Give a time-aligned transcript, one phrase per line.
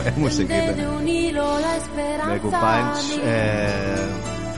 [0.00, 0.12] Bé,
[1.60, 2.28] la esperanza.
[2.32, 4.06] Bé, companys, eh,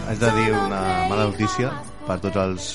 [0.09, 1.73] haig de dir una mala notícia
[2.07, 2.69] per tots els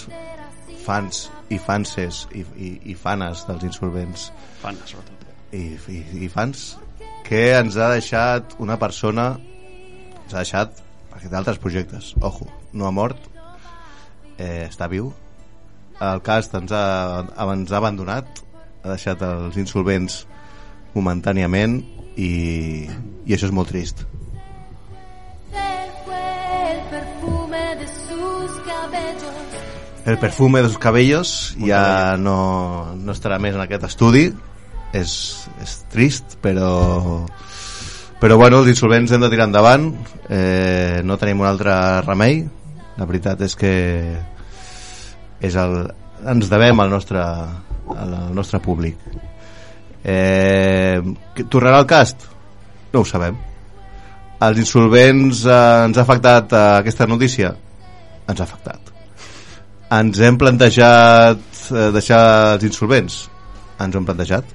[0.84, 4.32] fans i fanses i, i, i fanes dels insolvents.
[4.64, 5.18] Fan, sobretot.
[5.52, 6.74] i, i, i fans
[7.28, 9.34] que ens ha deixat una persona
[10.24, 10.82] ens ha deixat
[11.12, 12.14] perquè té altres projectes.
[12.22, 13.30] Ojo, no ha mort
[14.38, 15.12] eh, està viu.
[16.04, 16.84] El cast ens ha,
[17.48, 18.44] ens ha abandonat
[18.88, 20.22] ha deixat els insolvents
[20.96, 21.82] momentàniament
[22.16, 22.88] i,
[23.28, 24.06] i això és molt trist.
[26.88, 27.64] Perfume
[28.66, 29.58] cabellos.
[30.08, 32.38] El perfume dels cabellos ja no,
[32.96, 34.30] no estarà més en aquest estudi.
[34.96, 35.12] És,
[35.62, 36.72] és trist però
[38.18, 39.92] però bueno, els insolvents hem de tirar endavant.
[40.32, 41.76] Eh, no tenim un altre
[42.08, 42.42] remei.
[42.98, 43.74] La veritat és que
[45.38, 45.76] és el,
[46.26, 47.22] ens devem al nostre,
[47.96, 48.98] al nostre públic.
[50.04, 51.02] Eh,
[51.50, 52.28] tornarà al cast?
[52.94, 53.36] no ho sabem.
[54.42, 57.54] Els insolvents eh, ens ha afectat eh, aquesta notícia?
[58.28, 58.94] ens ha afectat.
[59.98, 61.40] Ens hem plantejat
[61.72, 62.22] eh, deixar
[62.56, 63.20] els insolvents?
[63.80, 64.46] Ens ho hem plantejat.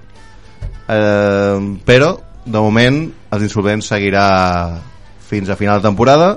[0.92, 4.26] Eh, però de moment els insolvents seguirà
[5.28, 6.32] fins a final de temporada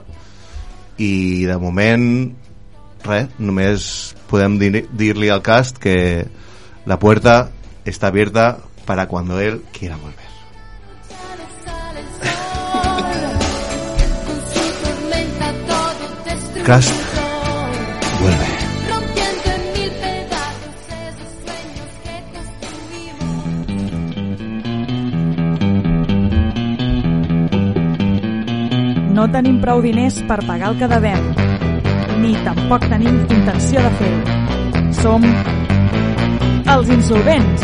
[1.02, 2.06] i de moment
[3.06, 3.88] res, només
[4.30, 5.98] podem dir- dir-li al cast que
[6.86, 7.50] la puerta
[7.86, 10.26] està abierta para cuando él quiera volver.
[16.66, 16.94] Cast.
[18.22, 18.48] vuelve.
[29.16, 30.90] No tenim prou diners pagar el que
[32.20, 35.65] ni tampoc tenim intenció de fer-ho.
[36.76, 37.62] Els insolvents.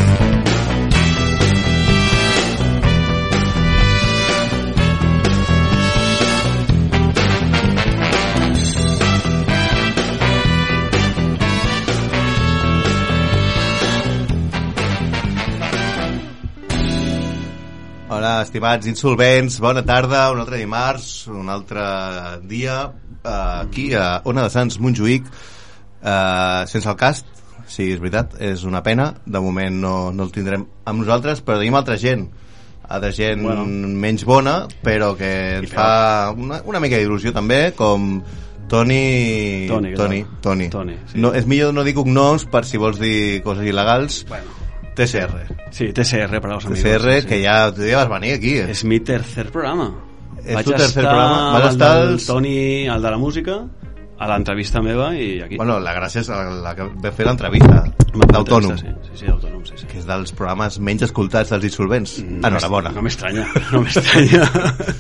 [18.08, 21.84] Hola, estimats insolvents, bona tarda, un altre dimarts, un altre
[22.48, 22.80] dia,
[23.26, 25.28] eh, aquí a Ona de Sants, Montjuïc,
[26.00, 27.31] eh, sense el cast,
[27.72, 31.58] sí, és veritat, és una pena, de moment no, no el tindrem amb nosaltres, però
[31.62, 32.28] tenim altra gent,
[32.92, 33.66] altra gent Bueno.
[33.66, 38.22] menys bona, però que ens fa una, una mica d'il·lusió també, com
[38.72, 39.68] Toni...
[39.68, 40.20] Toni, Toni?
[40.42, 40.68] Toni.
[40.72, 41.20] Toni, sí.
[41.20, 44.22] no, és millor no dir cognoms per si vols dir coses il·legals.
[44.30, 44.60] Bueno.
[44.96, 45.58] TCR.
[45.72, 46.84] Sí, TCR para los amigos.
[46.84, 48.58] TCR, sí, que ja, tu ja vas venir aquí.
[48.60, 48.70] eh?
[48.72, 49.90] És mi tercer programa.
[50.44, 51.52] És Vaig tu tercer programa?
[51.60, 53.58] Vas estar el del als- Toni, el de la música,
[54.22, 55.58] a l'entrevista meva i aquí.
[55.58, 57.82] Bueno, la gràcia és la, la que va fer l'entrevista
[58.14, 59.88] d'autònom, Sí, sí, sí, d'autònom, sí, sí.
[59.90, 62.20] que és dels programes menys escoltats dels insolvents.
[62.22, 62.94] Enhorabona.
[62.94, 64.46] No m'estranya, no m'estranya.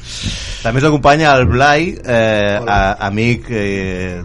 [0.63, 2.79] També ens acompanya el Blai, eh, a,
[3.11, 4.23] amic eh,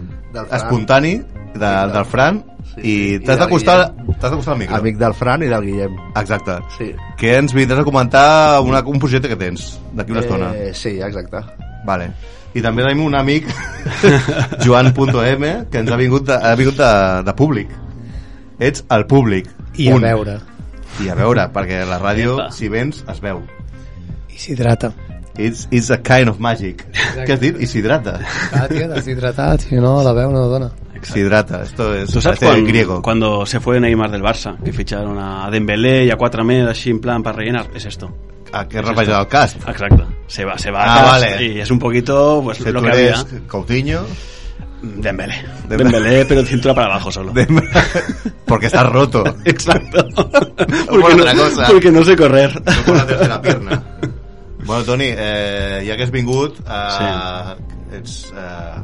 [0.57, 1.17] espontani
[1.53, 2.41] de, del Fran,
[2.77, 3.21] Sí, i sí.
[3.25, 3.75] t'has I d'acostar
[4.19, 4.75] t'has d'acostar al micro.
[4.77, 5.95] Amic del Fran i del Guillem.
[6.19, 6.57] Exacte.
[6.75, 6.91] Sí.
[7.17, 8.25] Que ens vindràs a comentar
[8.65, 10.51] una, un projecte que tens d'aquí una estona.
[10.53, 11.41] Eh, sí, exacte.
[11.87, 12.11] Vale.
[12.57, 13.45] I també tenim un amic,
[14.65, 16.91] Joan.m, que ens ha vingut de, ha vingut de,
[17.27, 17.69] de públic.
[18.59, 19.49] Ets el públic.
[19.77, 20.07] I a Punt.
[20.07, 20.39] veure.
[21.03, 22.51] I a veure, perquè la ràdio, Epa.
[22.55, 23.43] si vens, es veu.
[24.33, 24.89] I s'hidrata.
[25.37, 26.81] It's, it's a kind of magic.
[27.19, 27.59] Què has dit?
[27.61, 28.15] I s'hidrata.
[28.57, 30.71] Ah, tio, deshidratat, si no, la veu no dona.
[31.03, 31.61] S'hidrata.
[31.61, 33.01] Esto es ¿Tú sabes cuando, griego.
[33.03, 34.55] cuando se fue Neymar del Barça?
[34.63, 37.67] Que ficharon a Dembélé y a cuatro med así en plan para rellenar.
[37.75, 38.09] Es esto.
[38.51, 39.57] A que repasar el cast.
[39.69, 40.07] Exacto.
[40.27, 41.43] Se va, se va Ah, vale.
[41.45, 43.15] y es un poquito pues, lo que había.
[43.47, 44.05] Coutinho.
[44.81, 45.33] Dembélé.
[45.67, 45.91] Dembélé.
[45.91, 47.31] Dembélé, pero cintura para abajo solo.
[47.31, 47.47] de-
[48.45, 49.23] porque estás roto.
[49.45, 50.05] Exacto.
[50.09, 51.67] por porque, no, cosa.
[51.67, 52.53] porque no sé correr.
[52.63, 53.83] No por la tercera pierna.
[54.67, 57.55] Bueno, Toni, eh, ja que has vingut, eh,
[57.95, 58.81] ets eh,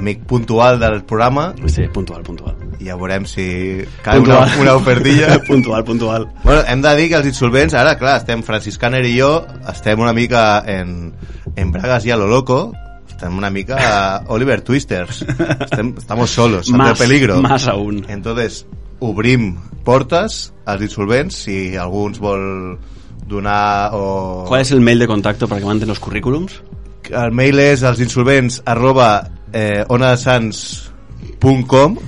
[0.00, 2.56] amic puntual del programa, Sí, puntual, puntual.
[2.80, 5.38] i ja veurem si cau una, una ofertilla.
[5.48, 6.26] puntual, puntual.
[6.42, 10.00] Bueno, hem de dir que els insolvents, ara, clar, estem Francis Caner i jo, estem
[10.00, 11.12] una mica en,
[11.56, 12.72] en Bragas y a lo loco,
[13.08, 15.22] estem una mica a Oliver Twisters,
[15.60, 17.42] estem, estamos solos, ante Más, peligro.
[17.42, 18.06] más aún.
[18.08, 18.66] Entonces,
[19.00, 22.78] obrim portes als insolvents, si algú ens vol
[23.26, 24.44] donar o...
[24.48, 26.62] ¿Cuál es el mail de contacto para que manden los currículums?
[27.10, 31.98] El mail és els insolvents arroba eh, onadesans.com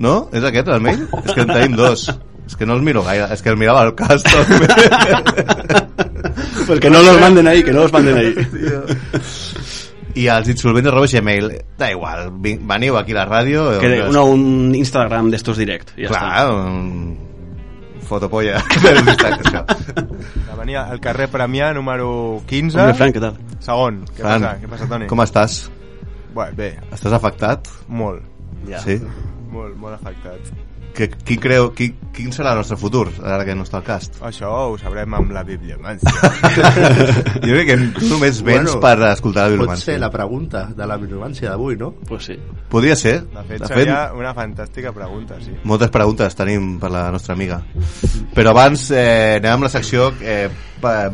[0.00, 0.28] no?
[0.32, 1.02] És aquest el mail?
[1.24, 2.08] És que en tenim dos.
[2.48, 4.24] És que no els miro gaire, és que el mirava al cas.
[6.66, 8.34] Pues que no los manden ahí, que no los manden ahí.
[10.14, 11.50] I els insolvents arroba gmail.
[11.78, 13.78] Da igual, veniu aquí a la ràdio.
[13.80, 15.90] Que uno, un Instagram de estos direct.
[15.96, 17.18] y ya Clar, un,
[18.06, 18.58] Fotopolla.
[20.58, 22.78] venia al carrer Premià, número 15.
[22.78, 23.36] Hombre, Frank, què tal?
[23.64, 24.02] Segon.
[24.10, 24.56] Què Fran, passa?
[24.60, 25.06] Què passa, Toni?
[25.10, 25.62] Com estàs?
[26.34, 27.68] Bé, bé, Estàs afectat?
[27.88, 28.22] molt.
[28.68, 28.78] Ja.
[28.84, 29.00] Sí?
[29.50, 30.50] Molt, molt afectat.
[30.94, 34.16] Que, quin, creu, quin, quin serà el nostre futur, ara que no està al cast?
[34.26, 36.10] Això ho sabrem amb la bibliomància.
[37.46, 39.84] jo crec que tu només vens Bueno, per escoltar la Pot bibliomància.
[39.92, 41.92] ser la pregunta de la bibliomància d'avui, no?
[42.08, 42.36] Pues sí.
[42.68, 43.20] Podria ser.
[43.30, 45.54] De fet, seria una fantàstica pregunta, sí.
[45.64, 47.62] moltes preguntes tenim per la nostra amiga.
[48.34, 50.48] Però abans eh, anem amb la secció eh,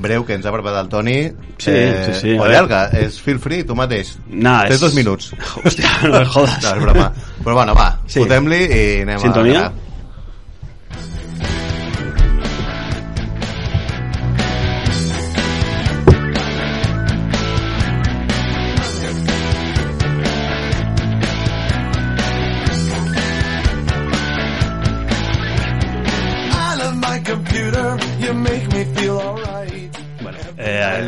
[0.01, 1.17] breu que ens ha preparat el Toni.
[1.59, 4.17] Sí, eh, sí, sí, O llarga, és feel free, tu mateix.
[4.29, 5.33] Nah, Tens és- dos minuts.
[5.63, 6.63] Hòstia, no me jodes.
[6.63, 7.13] No, és broma.
[7.45, 8.21] Però bueno, va, Sí.
[8.21, 9.67] fotem-li i anem Sintonia?
[9.67, 9.69] a...
[9.71, 9.86] Bueno,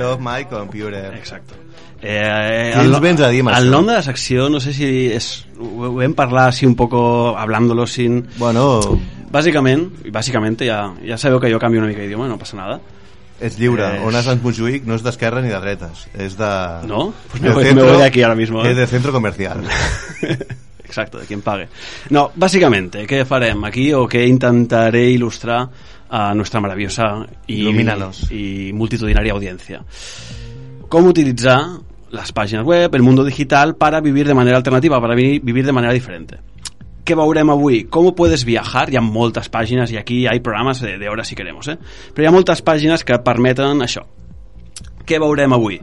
[0.09, 1.15] eh, love my computer.
[1.15, 1.55] Exacto.
[2.01, 5.47] Eh, ens vens a dir el nom de la secció, no sé si és...
[5.59, 8.29] Ho vam parlar así un poco, hablándolo sin...
[8.39, 8.81] Bueno,
[9.31, 12.81] Básicamente, básicamente ya, ya sabeu que yo cambio una mica d'idioma, no passa nada.
[13.41, 13.85] és lliure.
[13.99, 16.07] És- On has Montjuïc no és d'esquerra ni de dretes.
[16.19, 16.49] És de...
[16.89, 17.13] ¿No?
[17.31, 18.65] Pues me voy, me centro- voy de aquí ahora mismo.
[18.65, 18.71] ¿eh?
[18.71, 19.63] És de centro comercial.
[20.89, 21.69] Exacto, de quien pague.
[22.11, 25.69] No, básicamente, ¿qué farem aquí o qué intentaré ilustrar
[26.11, 27.69] a nuestra maravillosa y,
[28.31, 29.85] y multitudinaria audiencia?
[30.89, 31.61] ¿Cómo utilizar
[32.11, 35.73] las páginas web, el mundo digital para vivir de manera alternativa, para vi- vivir de
[35.73, 36.39] manera diferente?
[37.05, 37.85] Què veurem avui?
[37.89, 38.89] Com puedes viajar?
[38.93, 41.79] Hi ha moltes pàgines i aquí hi ha programes de, de hores si queremos, eh?
[42.13, 44.03] Però hi ha moltes pàgines que permeten això.
[45.09, 45.79] Què veurem avui?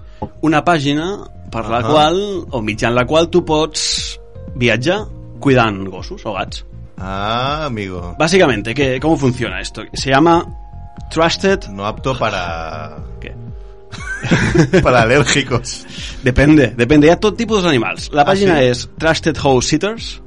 [0.46, 1.08] Una pàgina
[1.50, 1.90] per la Ahà.
[1.90, 2.20] qual,
[2.52, 4.20] o mitjan la qual tu pots
[4.56, 5.06] viatjar
[5.40, 6.66] cuidant gossos o gats.
[6.98, 8.16] Ah, amigo.
[8.18, 9.84] Básicamente, ¿qué, ¿cómo funciona esto?
[9.94, 10.46] Se llama
[11.12, 11.68] Trusted...
[11.70, 12.98] No apto para...
[13.20, 13.36] ¿Qué?
[14.82, 15.86] para alérgicos.
[16.24, 17.08] Depende, depende.
[17.08, 18.10] Hi ha tot tipus d'animals.
[18.14, 18.70] La Ah, pàgina sí?
[18.72, 20.22] és Trusted House Sitters,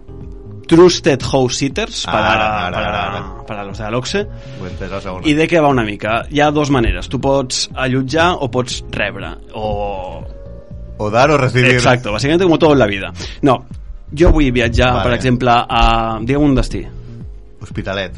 [0.68, 3.46] Trusted House Sitters, Ara, para, ara, para, ara.
[3.48, 4.22] para los de l'Oxe.
[4.60, 5.26] Ho he entès la segona.
[5.26, 6.20] I de què va una mica?
[6.30, 7.08] Hi ha dues maneres.
[7.08, 9.32] Tu pots allotjar o pots rebre.
[9.54, 10.22] O...
[10.98, 11.72] O dar o recibir.
[11.72, 13.12] Exacto, básicamente como todo en la vida.
[13.42, 13.64] No,
[14.16, 15.04] jo vull viatjar, Vale.
[15.04, 16.18] per exemple, a...
[16.20, 16.84] Digue'm un destí.
[17.60, 18.12] Hospitalet.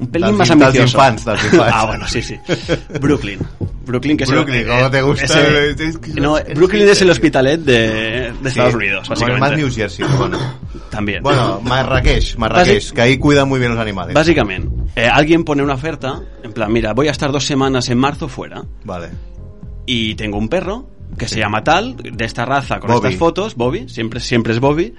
[0.00, 0.96] Un pelín más in- dels ambicioso.
[0.96, 1.72] infants, dels infants.
[1.74, 2.36] Ah, bueno, sí, sí.
[3.00, 3.38] Brooklyn.
[3.84, 5.24] Brooklyn, que es Brooklyn, el, ¿cómo te gusta?
[5.24, 9.40] ese- Es que no, Brooklyn es el hospitalet de, de Estados Unidos, Bueno, básicamente.
[9.40, 10.38] más New Jersey, bueno.
[10.90, 11.22] También.
[11.22, 14.14] Bueno, Marrakech, Marrakech, Basi- que ahí cuidan muy bien los animales.
[14.14, 17.98] Básicamente, eh, alguien pone una oferta, en plan, mira, voy a estar dos semanas en
[17.98, 19.08] marzo fuera Vale.
[19.86, 23.08] y tengo un perro que se llama tal, de esta raza, con Bobby.
[23.08, 24.94] estas fotos, Bobby, siempre, siempre es Bobby.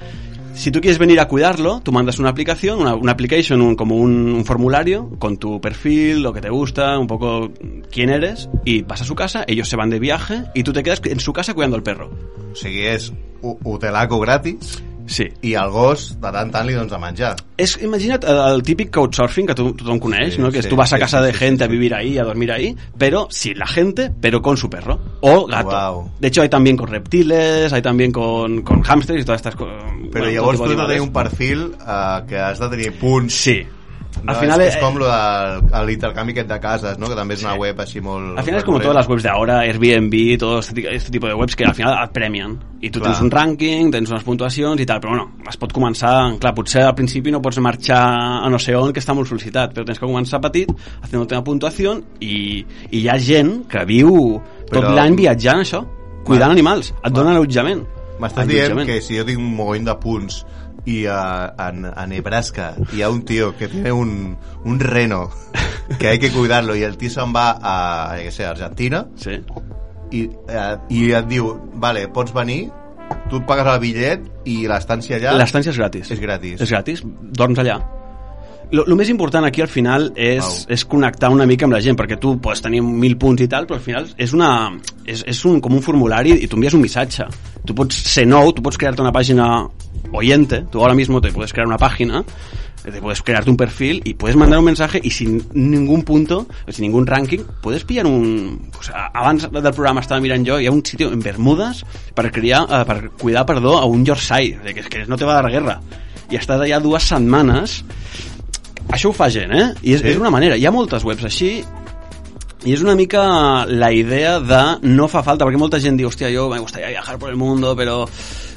[0.54, 3.96] Si tú quieres venir a cuidarlo, tú mandas una aplicación, una, una application, un- como
[3.96, 7.52] un, un formulario, con tu perfil, lo que te gusta, un poco
[7.90, 10.84] quién eres, y vas a su casa, ellos se van de viaje, y tú te
[10.84, 12.10] quedas en su casa cuidando al perro.
[12.52, 12.56] O
[13.42, 15.28] ho- hotelaco gratis Sí.
[15.42, 17.34] i el gos de tant tant li dones a menjar.
[17.62, 20.52] És, imagina't el, típic couchsurfing que tu, tothom coneix, Sí, ¿no?
[20.52, 22.24] Que sí, tú vas a casa sí, de sí, gente sí, a vivir ahí, a
[22.24, 25.00] dormir ahí, pero sin la gente, pero con su perro.
[25.22, 25.70] O gato.
[25.70, 26.12] Guau.
[26.20, 29.84] De hecho, hay también con reptiles, hay también con, con hamsters y todas estas cosas.
[30.12, 33.34] Però llavors tu has de tenir un perfil eh, que has de tenir punts.
[33.34, 33.62] Sí.
[34.24, 37.08] No, al final és, és eh, com del l'intercanvi aquest de cases, no?
[37.10, 38.38] que també és una web així molt...
[38.38, 41.28] Al final es como todas las webs de ahora, Airbnb, todo este, ti- este tipo
[41.28, 42.60] de webs que al final et premien.
[42.82, 43.12] I tu Clar.
[43.12, 46.14] tens un rànquing, tens unes puntuacions i tal, però bueno, es pot començar...
[46.42, 48.02] Clar, potser al principi no pots marxar
[48.46, 50.70] a no sé on, que està molt sol·licitat, però tens que començar petit,
[51.02, 52.62] haciendo una puntuació, i,
[52.92, 54.14] i hi ha gent que viu
[54.70, 55.82] tot Però- l'any viatjant això,
[56.26, 57.82] cuidant animals, et donen allotjament.
[58.22, 60.44] M'estàs dient que si jo tinc un mogoll de punts
[60.86, 65.30] i a, en, a Nebraska hi ha un tío que tiene un, un reno
[66.00, 69.38] que hay que cuidarlo y el tío se'n va a, què sé, a Argentina Sí.
[70.12, 72.72] i, eh, i et diu, vale, pots venir
[73.30, 76.12] tu et pagues el bitllet i l'estància allà L'estància és gratis.
[76.12, 77.80] és gratis És gratis, dorms allà.
[78.72, 80.72] Lo, lo més important aquí al final és, Au.
[80.72, 83.68] és connectar una mica amb la gent, perquè tu pots tenir mil punts i tal,
[83.68, 84.72] però al final és, una,
[85.04, 87.28] és, és un, com un formulari i tu envies un missatge.
[87.68, 89.52] Tu pots ser nou, tu pots crear-te una pàgina
[90.12, 92.24] oyente, tú ahora mismo te puedes crear una página,
[92.84, 96.84] te puedes crearte un perfil y puedes mandar un mensaje y sin ningún punto, sin
[96.84, 98.72] ningún ranking, puedes pillar un...
[98.80, 101.84] O sea, abans del programa estava mirant jo, hi ha un sitio en Bermudes
[102.16, 105.42] per, criar, eh, per cuidar, perdó, a un Yorkshire, que, que no te va a
[105.42, 105.80] dar guerra.
[106.32, 107.82] I estàs allà dues setmanes
[108.90, 109.74] això ho fa gent, eh?
[109.84, 110.08] I és, Sí?
[110.10, 110.58] és una manera.
[110.58, 111.64] Hi ha moltes webs així
[112.64, 116.30] i és una mica la idea de no fa falta, perquè molta gent diu, hòstia,
[116.30, 118.08] yo me gustaría viajar por el mundo, pero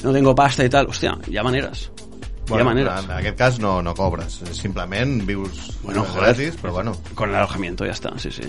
[0.02, 0.86] no tengo pasta y tal.
[0.86, 1.90] Hòstia, hi ha maneres.
[2.50, 3.04] Hi ha maneres.
[3.06, 6.34] En aquest cas no, no cobres, simplement vius Bueno, joder.
[6.34, 6.92] gratis, però bueno.
[7.14, 8.48] Con el alojamiento, ja està, sí, sí.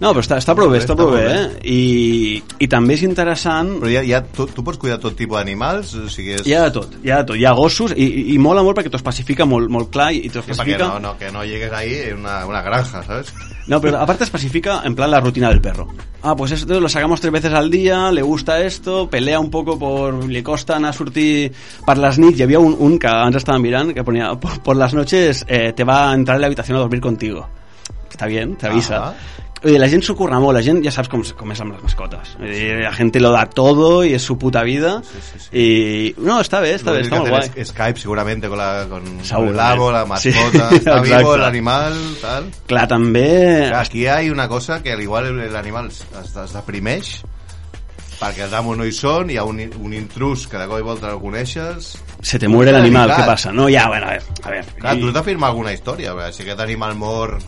[0.00, 1.46] No, però està, està prou bé, està Està prou bé, eh?
[1.68, 3.74] I, I també és interessant...
[3.82, 6.46] Però ja, ja tu, tu pots cuidar tot tipus d'animals, o sigui, és...
[6.48, 7.40] Hi ha de tot, hi ha de tot.
[7.40, 10.40] Hi ha gossos i, i, mola molt perquè t'ho especifica molt, molt clar i t'ho
[10.40, 10.88] que perquè especifica...
[10.88, 13.32] no, no, que no llegues ahí en una, una granja, ¿sabes?
[13.70, 15.86] No, pero aparte especifica en plan la rutina del perro.
[16.22, 19.78] Ah, pues esto lo sacamos tres veces al día, le gusta esto, pelea un poco
[19.78, 20.28] por...
[20.28, 21.52] Le costa anar a sortir
[21.86, 22.40] per les nits.
[22.40, 25.86] Hi havia un, un que ens estàvem mirant que ponia por, las noches eh, te
[25.86, 27.46] va a entrar en la habitación a dormir contigo.
[28.10, 29.14] Está bien, te avisa.
[29.62, 31.82] Oye, la gent s'ho curra molt, la gent ja saps com, com és amb les
[31.84, 32.30] mascotes.
[32.40, 35.02] Dir, La gent lo da todo y es su puta vida.
[35.04, 35.48] Sí, sí, sí.
[35.52, 37.50] Y no, està bé, està bé, està molt guai.
[37.50, 39.52] Tienes Skype seguramente con, la, con Seguramente.
[39.52, 41.02] el amo, la Sí, mascota, está exacto.
[41.18, 42.50] vivo el animal, tal.
[42.66, 43.70] Clar, també...
[43.74, 47.20] Aquí hay una cosa que al igual l'animal es, es deprimeix
[48.20, 50.82] perquè els amos no hi són, hi ha un, un intrus que de cop i
[50.84, 53.24] volta el coneixes Se te muere el animal, Delicat.
[53.24, 53.52] ¿qué pasa?
[53.52, 54.64] No, ya, bueno, a ver, a ver.
[54.78, 57.38] Clar, I- tu has de firmar alguna història, perquè si aquest animal mor,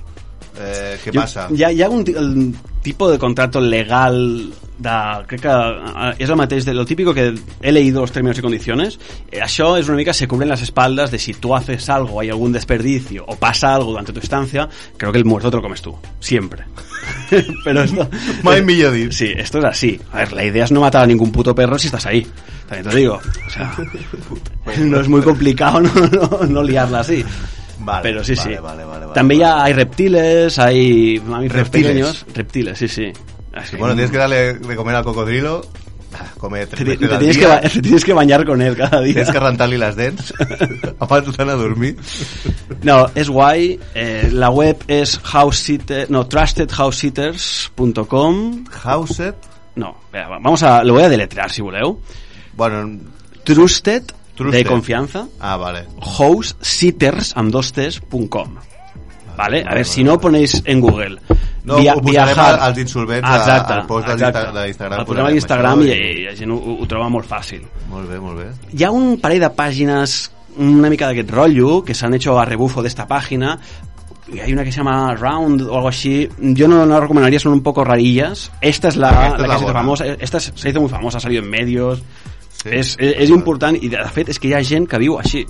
[0.59, 1.49] eh, Jo- passa?
[1.50, 4.90] Hi ha, hi ha un ti- el tipo de contrato legal de,
[5.28, 7.32] crec que eh, és el mateix de lo típico que
[7.62, 8.99] he leído los términos y condiciones.
[9.30, 12.30] Eh, això és una mica se cubren las espaldas de si tú haces algo, hay
[12.30, 15.80] algún desperdicio o pasa algo durante tu estancia creo que el muerto te lo comes
[15.82, 16.64] tú, siempre.
[17.64, 18.09] Pero esto
[18.42, 19.11] Mai millor dit.
[19.12, 20.00] sí, esto es así.
[20.12, 22.26] A ver, la idea es no matar a ningún puto perro si estás ahí.
[22.68, 23.21] También te digo.
[23.47, 23.75] O sea,
[24.78, 27.25] no es muy complicado no, no, no liarla así
[27.85, 28.62] Vale, pero sí, vale, sí.
[28.62, 28.85] vale,
[29.15, 31.87] También ya hay reptiles, hay mamíferos Reptiles.
[31.89, 32.27] pequeños.
[32.35, 33.12] Reptiles, sí, sí.
[33.71, 35.61] Que Bueno, tienes que darle de comer al cocodrilo,
[36.15, 38.45] ah, come te, tres te- veces te al tienes, que, día, te tienes que bañar
[38.47, 39.12] con él cada día.
[39.15, 40.33] tienes que rentar-li les dents
[41.01, 41.97] abans d'anar a dormir.
[42.83, 43.79] No, es guay.
[43.95, 48.65] Eh, la web es housesitter, no, trustedhousesitters.com.
[48.71, 49.35] Houset,
[49.75, 51.99] No, vamos a, lo voy a deletrear si voleu.
[52.57, 52.99] bueno,
[53.45, 54.03] Trusted,
[54.39, 55.87] De confianza, ah, vale.
[56.01, 58.55] housesitters amb dos tes, punt com.
[59.37, 59.65] Vale?
[59.67, 61.19] A ver, si no ponéis en Google
[61.65, 66.25] No, via- ho viajar als insolvents exacte, al post d'Instagram posarem programa d'Instagram i, i-
[66.27, 67.62] la gent ho, ho troba molt fàcil.
[67.89, 68.47] Molt bé, molt bé.
[68.77, 72.83] hi ha un parell de pàgines una mica d'aquest rotllo que s'han hecho a rebufo
[72.83, 73.59] de esta página
[74.31, 76.29] y hay una que se llama Round o algo así.
[76.39, 78.51] Yo no, no la recomendaría, son un poco rarillas.
[78.61, 80.07] Esta es la, la que la se hizo famosa.
[80.07, 82.03] Esta es- se hizo muy famosa, ha salido en medios
[82.62, 82.69] Sí.
[82.71, 85.47] és, és, és important i de fet és que hi ha gent que viu així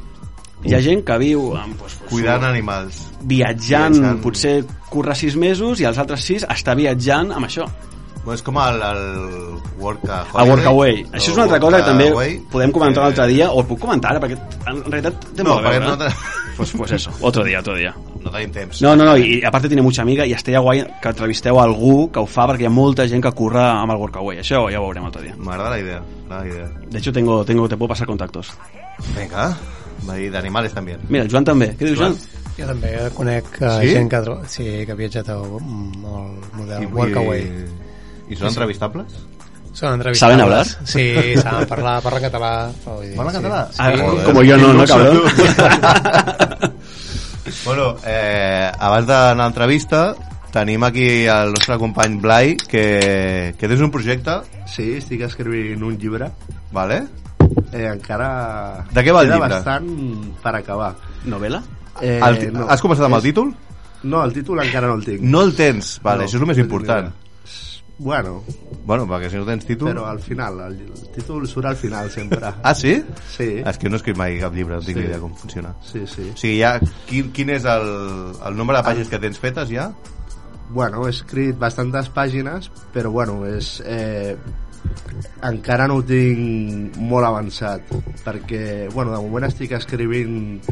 [0.65, 3.11] hi ha gent que viu amb, pues, pues, Cuidant animals.
[3.23, 4.21] viatjant, Viatjant.
[4.23, 7.67] potser curra sis mesos i els altres sis està viatjant amb això
[8.25, 10.31] Bueno, és com el, el Workaholiday.
[10.39, 11.01] a Workaway.
[11.11, 13.81] Això és una altra cosa que també Workaway, podem comentar un altre dia, o puc
[13.81, 14.39] comentar ara, perquè
[14.71, 15.89] en realitat té No, molt a perquè veure.
[15.89, 16.15] no, te-
[16.57, 17.93] Pues, pues eso, otro día, otro día.
[18.23, 18.81] No tenim temps.
[18.85, 22.11] No, no, no, i aparte tiene mucha amiga i estaria guai que entrevisteu a algú
[22.13, 24.41] que ho fa perquè hi ha molta gent que curra amb el Workaway.
[24.43, 25.35] Això ja ho veurem altre dia.
[25.39, 26.69] M'agrada la idea, la idea.
[26.91, 28.53] De hecho, tengo, tengo, te puedo pasar contactos.
[29.17, 29.51] Vinga,
[30.07, 30.97] va dir d'animals també.
[31.09, 31.73] Mira, el Joan també.
[31.79, 32.17] Què dius, Joan?
[32.53, 33.95] Jo també conec uh, Sí?
[33.97, 37.47] gent que, sí, que ha viatjat a mm, el model Workaway.
[37.47, 39.15] I, i són entrevistables?
[39.73, 40.21] Són entrevistables.
[40.21, 40.67] ¿Saben hablar?
[40.85, 41.07] Sí,
[41.41, 42.53] saben parlar, parlen català.
[42.85, 43.39] Parlen sí.
[43.39, 43.63] català?
[43.73, 43.81] Sí.
[43.81, 44.25] Ah, Joder.
[44.27, 45.23] como yo no, ¿no, cabrón?
[47.65, 50.15] bueno, eh, abans d'anar a l'entrevista,
[50.53, 55.97] tenim aquí el nostre company Blai, que, que tens un projecte, Sí, estic escrivint un
[55.99, 56.31] llibre.
[56.73, 57.03] vale?
[57.73, 58.85] Eh, encara...
[58.93, 59.49] De què va el llibre?
[59.49, 59.89] bastant
[60.43, 60.95] per acabar.
[61.25, 61.63] ¿Novela?
[62.01, 63.55] Eh, El, ti- Has començat amb el És- títol?
[64.05, 65.21] No, el títol encara no el tinc.
[65.23, 67.13] No el tens, vale, No, això és el més no important.
[68.03, 68.43] Bueno,
[68.85, 69.93] Bueno, perquè si no tens títol...
[69.93, 72.41] però al final, el, el títol surt al final sempre.
[72.67, 72.97] Ah, sí?
[73.31, 75.05] Sí, És que no he escrit mai cap llibre, no tinc Sí.
[75.05, 75.75] ni idea com funciona.
[75.87, 76.25] sí, sí.
[76.33, 76.73] O sigui, ja,
[77.07, 77.87] quin, quin és el,
[78.49, 79.93] el nombre de pàgines que tens fetes ja?
[80.73, 83.77] Bueno, he escrit bastantes pàgines, però bueno, és...
[83.87, 84.35] Eh,
[85.49, 87.93] encara no ho tinc molt avançat,
[88.25, 90.63] perquè, bueno, de moment estic escrivint...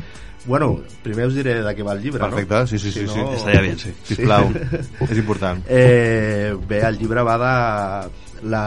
[0.47, 0.71] Bueno,
[1.05, 2.67] primer us diré de què va el llibre, Perfecte, no?
[2.67, 3.25] sí, sí, sí, sí.
[3.37, 3.93] Estaria bien, sí.
[4.09, 4.49] Sisplau,
[5.11, 5.61] és important.
[5.69, 8.65] Eh, bé, el llibre va de la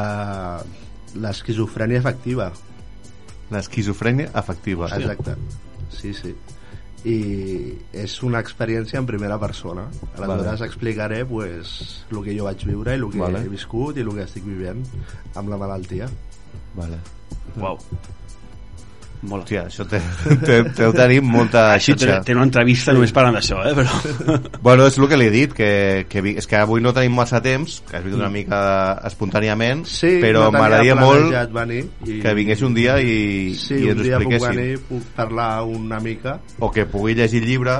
[1.18, 2.52] l'esquizofrènia afectiva.
[3.54, 4.90] L'esquizofrènia afectiva.
[4.94, 5.34] Exacte.
[5.94, 6.36] Sí, sí.
[7.04, 7.18] I
[8.00, 9.90] és una experiència en primera persona.
[10.16, 10.68] Aleshores Vale.
[10.70, 13.44] explicaré pues, el que jo vaig viure i el que Vale.
[13.44, 14.86] he viscut i el que estic vivint
[15.36, 16.08] amb la malaltia.
[16.78, 17.02] Vale.
[17.58, 17.78] Wow.
[19.24, 19.44] Mola.
[19.46, 20.00] Hòstia, això té,
[20.48, 22.18] té, deu tenir molta Això té, xitxa.
[22.28, 23.74] té una entrevista només parlant d'això, eh?
[23.78, 24.40] Però...
[24.66, 25.70] Bueno, és el que li he dit, que,
[26.12, 28.60] que, és que avui no tenim massa temps, que has vingut una mica
[29.08, 32.20] espontàniament, Sí, però no m'agradaria molt venir i...
[32.24, 34.60] que vingués un dia i, Sí, i un ens dia puc expliquessin.
[34.60, 36.38] venir, puc parlar una mica.
[36.60, 37.78] O que pugui llegir el llibre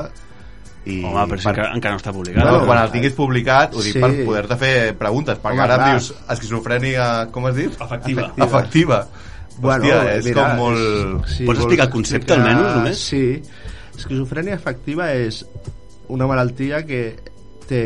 [0.86, 0.98] i...
[1.06, 2.42] Home, però si per- encara, encara no està publicat.
[2.44, 4.02] Bueno, Bueno, quan el tinguis publicat, ho dic sí.
[4.04, 5.92] per poder-te fer preguntes, perquè Home, ara clar.
[5.94, 7.78] dius esquizofrènia, com has dit?
[7.80, 8.32] Afectiva.
[8.48, 9.02] Afectiva.
[9.62, 13.04] Hòstia, és com molt- Pots vols explicar el concepte, almenys, només?
[13.12, 13.24] Sí.
[13.94, 15.44] Esquizofrènia afectiva és
[16.10, 17.04] una malaltia que
[17.70, 17.84] té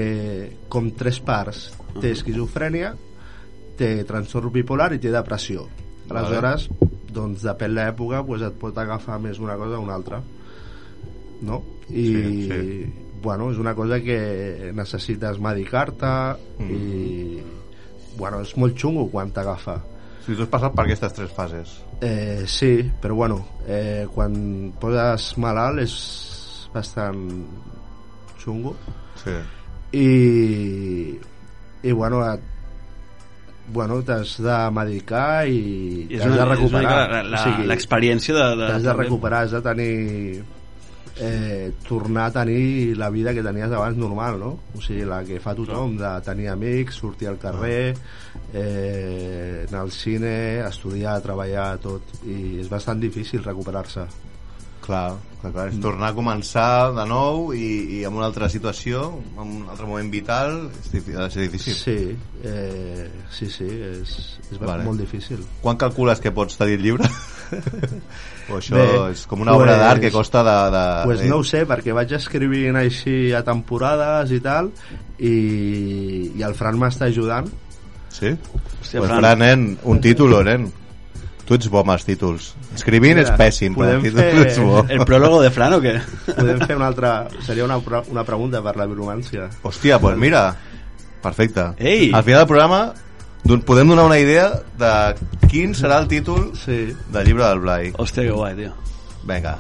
[0.72, 1.68] com tres parts.
[2.02, 2.94] Té esquizofrènia,
[3.78, 5.68] té trastorn bipolar i té depressió.
[6.10, 6.70] Aleshores,
[7.14, 10.22] doncs depèn l'època, doncs et pot agafar més una cosa o una altra.
[11.42, 11.64] No?
[11.90, 12.94] I, Sí, sí.
[13.22, 16.12] bueno, és una cosa que necessites medicar-te
[16.70, 17.42] i,
[18.18, 19.78] bueno, és molt xungo quan t'agafa.
[20.26, 21.78] Si tu has passat per aquestes tres fases.
[22.02, 25.96] Eh, sí, però bueno, eh, quan poses malalt és
[26.74, 27.24] bastant
[28.44, 28.76] xungo
[29.24, 29.32] Sí.
[29.98, 31.18] i,
[31.88, 32.42] i bueno, et,
[33.74, 37.24] bueno t'has de medicar i I t'has de recuperar.
[37.26, 40.44] la- O sigui, l'experiència de- de- T'has de recuperar, has de tenir
[41.20, 44.52] eh, tornar a tenir la vida que tenies abans normal, no?
[44.76, 47.96] O sigui, la que fa tothom, de tenir amics, sortir al carrer,
[48.54, 52.18] eh, anar al cine, estudiar, treballar, tot.
[52.26, 54.08] I és bastant difícil recuperar-se.
[54.88, 59.02] Clar, clar, clar, és tornar a començar de nou i, i amb una altra situació,
[59.36, 61.76] amb un altre moment vital, és ha de ser difícil.
[61.76, 61.98] Sí,
[62.48, 64.16] eh, sí, sí, és,
[64.48, 64.86] és vale.
[64.88, 65.44] molt difícil.
[65.66, 67.12] Quan calcules que pots tenir el llibre?
[68.50, 70.56] o això Bé, és com una obra pues- d'art que costa de...
[70.78, 74.72] de pues de- no ho sé, perquè vaig escrivint així a temporades i tal,
[75.20, 75.34] i,
[76.38, 77.48] i el Fran m'està ajudant.
[78.10, 78.32] Sí?
[78.34, 79.20] Hòstia, pues, Fran.
[79.22, 80.70] Fran, nen, un títol, nen.
[81.48, 82.50] Tu ets bo amb els títols.
[82.76, 84.82] Escrivint Mira, és pèssim, però fer- ets bo.
[84.92, 85.94] El pròlogo de Fran o què?
[86.28, 87.12] Podem fer una altra...
[87.46, 87.78] Seria una,
[88.12, 89.46] una pregunta per la bromància.
[89.64, 90.50] Hòstia, pues mira,
[91.24, 91.70] perfecte.
[91.80, 92.10] Ei!
[92.14, 92.82] Al final del programa
[93.44, 95.16] don- podem donar una idea de
[95.48, 96.94] quin serà el títol Sí.
[97.12, 97.92] del llibre del Blai.
[97.94, 98.74] Hòstia, que guai, tío.
[99.24, 99.58] Vinga.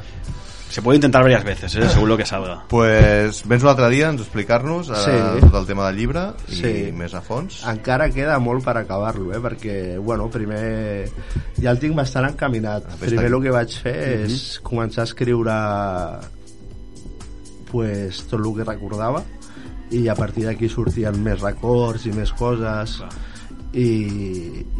[0.69, 1.89] Se puede intentar varias veces, ¿eh?
[1.89, 2.65] según lo que salga.
[2.67, 5.09] Pues vens un altre dia a explicar-nos Sí.
[5.09, 6.91] eh, tot el tema del llibre i Sí.
[6.93, 7.63] més a fons.
[7.65, 9.39] Encara queda molt per acabar-lo, eh?
[9.39, 11.09] perquè, bueno, primer
[11.61, 12.83] ja el tinc bastant encaminat.
[12.85, 15.55] Ah, Primer el que vaig fer és començar a escriure
[17.71, 19.23] pues, tot el que recordava
[19.91, 23.01] i a partir d'aquí sortien més records i més coses
[23.73, 23.89] i,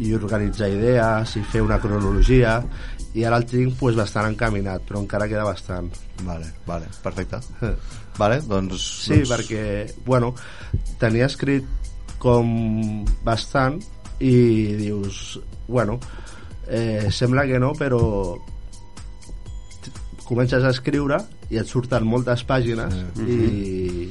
[0.00, 2.58] i organitzar idees i fer una cronologia
[3.14, 5.90] i ara el tinc pues, bastant encaminat però encara queda bastant.
[6.22, 7.40] Vale, vale, perfecte.
[8.18, 8.82] Vale, doncs...
[9.06, 9.30] Sí, doncs...
[9.30, 9.64] perquè,
[10.06, 10.32] bueno,
[10.98, 11.66] tenia escrit
[12.18, 13.78] com bastant
[14.18, 14.34] i
[14.78, 16.00] dius, bueno,
[16.66, 18.00] eh, sembla que no, però
[20.26, 24.10] comences a escriure i et surten moltes pàgines i,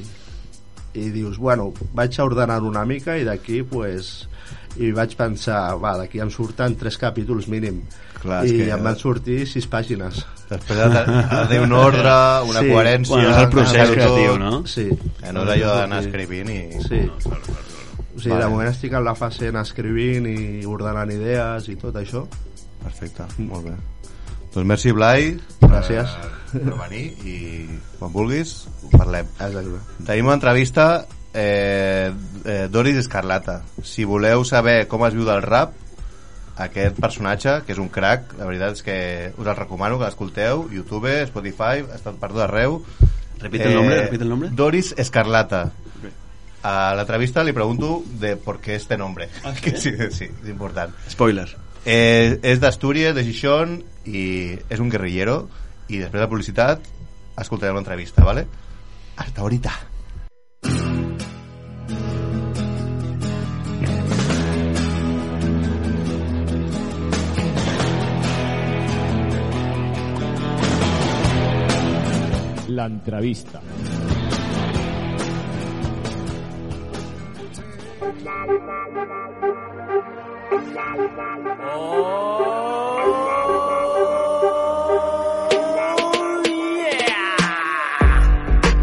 [0.98, 4.26] i dius, bueno, vaig a ordenar una mica i d'aquí, pues,
[4.78, 7.82] i vaig pensar, va, d'aquí em surten tres capítols mínim.
[8.22, 10.24] Clar, I que- em van sortir sis pàgines.
[10.48, 11.02] Després ha de,
[11.36, 12.12] ha de un ordre,
[12.48, 12.70] una Sí.
[12.70, 13.14] coherència...
[13.14, 14.66] Bueno, és el procés creatiu, no?
[14.66, 14.88] Sí.
[15.20, 16.60] Que no és allò d'anar escrivint i...
[16.88, 17.02] Sí.
[17.04, 18.44] O sigui, Vale.
[18.44, 22.24] de moment estic en la fase d'anar escrivint i ordenant idees i tot això.
[22.82, 23.76] Perfecte, molt bé.
[24.54, 25.28] Doncs merci, Blai.
[25.60, 26.16] Gràcies.
[26.50, 27.36] Per, per venir i
[28.00, 29.26] quan vulguis ho parlem.
[29.38, 29.82] Exacte.
[30.08, 30.88] Tenim una entrevista
[31.34, 32.12] eh,
[32.44, 33.62] eh, Doris Escarlata.
[33.82, 35.74] Si voleu saber com es viu del rap,
[36.58, 38.98] aquest personatge, que és un crack, la veritat és que
[39.36, 42.80] us el recomano que l'escolteu, YouTube, Spotify, estat per tot arreu.
[43.38, 44.50] Repite el nombre, repite el nombre.
[44.50, 45.68] Doris Escarlata.
[46.66, 49.28] A l'entrevista li pregunto de por qué este nombre.
[49.62, 50.94] que sí, sí, és important.
[51.08, 51.46] Spoiler.
[51.86, 55.44] Eh, és d'Astúries, de Gijón, i és un guerrillero,
[55.86, 56.90] i després de la publicitat
[57.38, 58.48] escoltarem l'entrevista, ¿vale?
[59.16, 59.72] Hasta ahorita.
[72.78, 73.60] L'entrevista.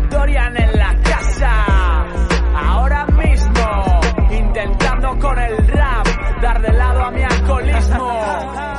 [0.09, 2.05] Dorian en la casa,
[2.53, 6.05] ahora mismo, intentando con el rap
[6.41, 8.11] dar de lado a mi alcoholismo.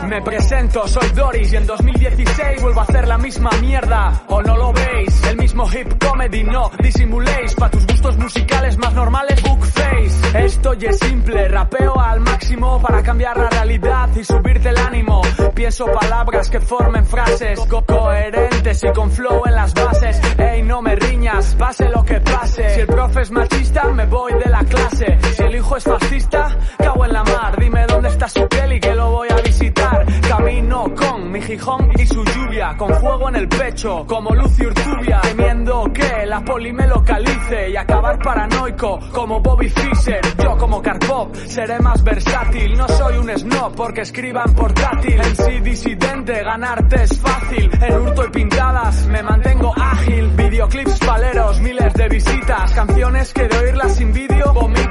[0.08, 4.22] Me presento, soy Doris y en 2016 vuelvo a hacer la misma mierda.
[4.28, 5.35] ¿O no lo veis?
[5.56, 7.54] Mismo hip comedy, no disimuléis.
[7.54, 10.44] Pa' tus gustos musicales más normales, book face.
[10.44, 15.22] Esto ya es simple, rapeo al máximo para cambiar la realidad y subirte el ánimo.
[15.54, 20.20] Pienso palabras que formen frases co- coherentes y con flow en las bases.
[20.38, 22.74] Ey, no me riñas, pase lo que pase.
[22.74, 25.18] Si el profe es machista, me voy de la clase.
[25.36, 27.56] Si el hijo es fascista, cago en la mar.
[27.58, 30.04] Dime dónde está su Kelly que lo voy a visitar.
[30.28, 35.20] Camino con mi Gijón y su lluvia, con fuego en el pecho, como y urtubia,
[35.46, 40.20] temiendo que la poli me localice y acabar paranoico como Bobby Fischer.
[40.42, 42.76] Yo como Karpov seré más versátil.
[42.76, 45.20] No soy un snob porque escriba en portátil.
[45.20, 47.70] En sí disidente, ganarte es fácil.
[47.80, 50.28] En hurto y pintadas me mantengo ágil.
[50.36, 52.72] Videoclips paleros, miles de visitas.
[52.72, 54.85] Canciones que de oírlas sin vídeo vomitas.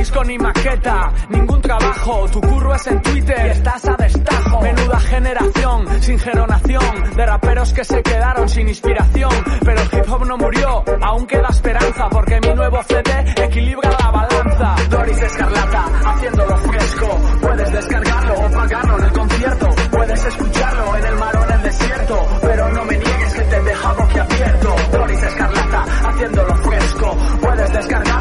[0.00, 2.26] Disco ni maqueta, ningún trabajo.
[2.32, 4.62] Tu curro es en Twitter y estás a destajo.
[4.62, 7.16] Menuda generación, sin geronación.
[7.16, 9.30] De raperos que se quedaron sin inspiración.
[9.62, 12.08] Pero el hip hop no murió, aún queda esperanza.
[12.08, 14.74] Porque mi nuevo CD equilibra la balanza.
[14.88, 17.18] Doris Escarlata, haciéndolo fresco.
[17.42, 19.68] Puedes descargarlo o pagarlo en el concierto.
[19.90, 22.26] Puedes escucharlo en el mar o en el desierto.
[22.40, 24.76] Pero no me niegues que te deja boquiabierto.
[24.92, 27.16] Doris Escarlata, haciéndolo fresco.
[27.42, 28.19] Puedes descargarlo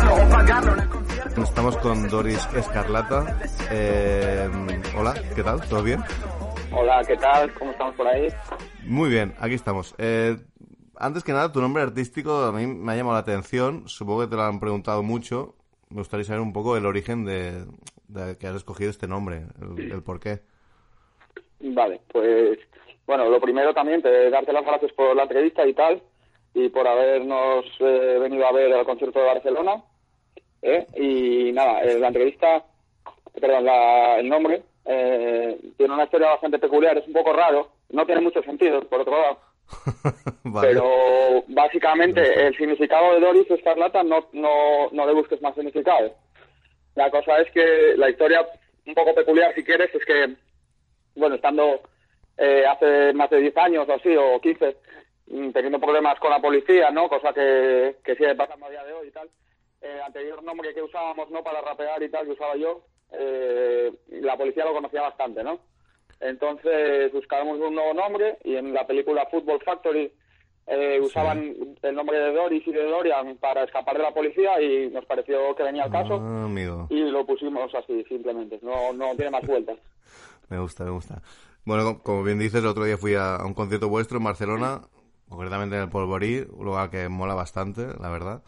[1.59, 3.37] Estamos con Doris Escarlata.
[3.69, 4.47] Eh,
[4.97, 5.59] hola, ¿qué tal?
[5.67, 5.99] ¿Todo bien?
[6.71, 7.53] Hola, ¿qué tal?
[7.53, 8.29] ¿Cómo estamos por ahí?
[8.85, 9.93] Muy bien, aquí estamos.
[9.97, 10.37] Eh,
[10.95, 13.89] antes que nada, tu nombre artístico a mí me ha llamado la atención.
[13.89, 15.55] Supongo que te lo han preguntado mucho.
[15.89, 17.65] Me gustaría saber un poco el origen de,
[18.07, 20.39] de que has escogido este nombre, el, el por qué.
[21.59, 22.57] Vale, pues
[23.05, 26.01] bueno, lo primero también, te, darte las gracias por la entrevista y tal,
[26.53, 29.83] y por habernos eh, venido a ver al concierto de Barcelona.
[30.61, 30.87] ¿Eh?
[30.95, 32.63] Y nada, eh, la entrevista,
[33.39, 38.05] perdón, la- el nombre, eh, tiene una historia bastante peculiar, es un poco raro, no
[38.05, 39.39] tiene mucho sentido, por otro lado.
[40.43, 40.67] Vale.
[40.67, 46.11] Pero básicamente el significado de Doris Escarlata no, no, no le busques más significado.
[46.95, 48.45] La cosa es que la historia,
[48.87, 50.33] un poco peculiar si quieres, es que,
[51.15, 51.81] bueno, estando
[52.37, 54.75] eh, hace más de 10 años o así, o 15,
[55.27, 57.07] mm, teniendo problemas con la policía, ¿no?
[57.07, 59.29] Cosa que, que sigue pasando a día de hoy y tal.
[59.81, 61.43] El anterior nombre que usábamos, ¿no?
[61.43, 65.59] Para rapear y tal, que usaba yo, eh, la policía lo conocía bastante, ¿no?
[66.19, 70.11] Entonces buscábamos un nuevo nombre y en la película Football Factory
[70.67, 74.89] eh, usaban el nombre de Doris y de Dorian para escapar de la policía y
[74.89, 76.87] nos pareció que venía al caso Ah, amigo.
[76.89, 79.77] y lo pusimos así simplemente, no, no tiene más vueltas.
[80.49, 81.21] Me gusta, me gusta.
[81.63, 84.23] Bueno, co- como bien dices, el otro día fui a, a un concierto vuestro en
[84.23, 84.81] Barcelona,
[85.29, 88.41] concretamente en el Polvorí, un lugar que mola bastante, la verdad.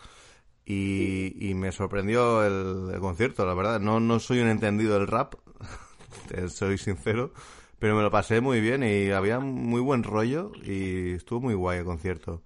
[0.66, 3.80] Y, y me sorprendió el, el concierto, la verdad.
[3.80, 5.34] No, no soy un entendido del rap,
[6.30, 7.32] te soy sincero,
[7.80, 11.80] pero me lo pasé muy bien y había muy buen rollo y estuvo muy guay
[11.80, 12.42] el concierto.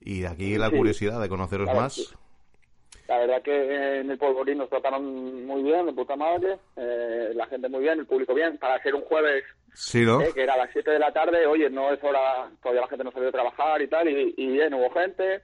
[0.00, 0.76] Y de aquí la Sí.
[0.76, 1.94] curiosidad de conoceros Claro, más.
[1.94, 2.06] sí.
[3.08, 7.46] La verdad que en el Polvorín nos trataron muy bien, de puta madre, eh, la
[7.46, 9.44] gente muy bien, el público bien, para ser un jueves
[9.74, 10.22] Sí, ¿no?
[10.22, 12.88] eh, que era a las 7 de la tarde, oye, no es hora, todavía la
[12.88, 15.42] gente no salió de trabajar y tal, y, y bien, hubo gente,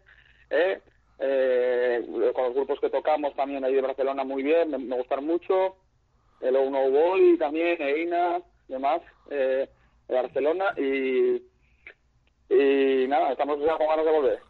[0.48, 0.81] eh,
[1.20, 5.26] eh, con los grupos que tocamos también ahí de Barcelona muy bien, me, me gustaron
[5.26, 5.76] mucho,
[6.40, 9.68] el Uno Boy también, Eina, demás, eh,
[10.09, 11.42] de Barcelona, y,
[12.48, 14.40] y nada, estamos ya con ganas de volver.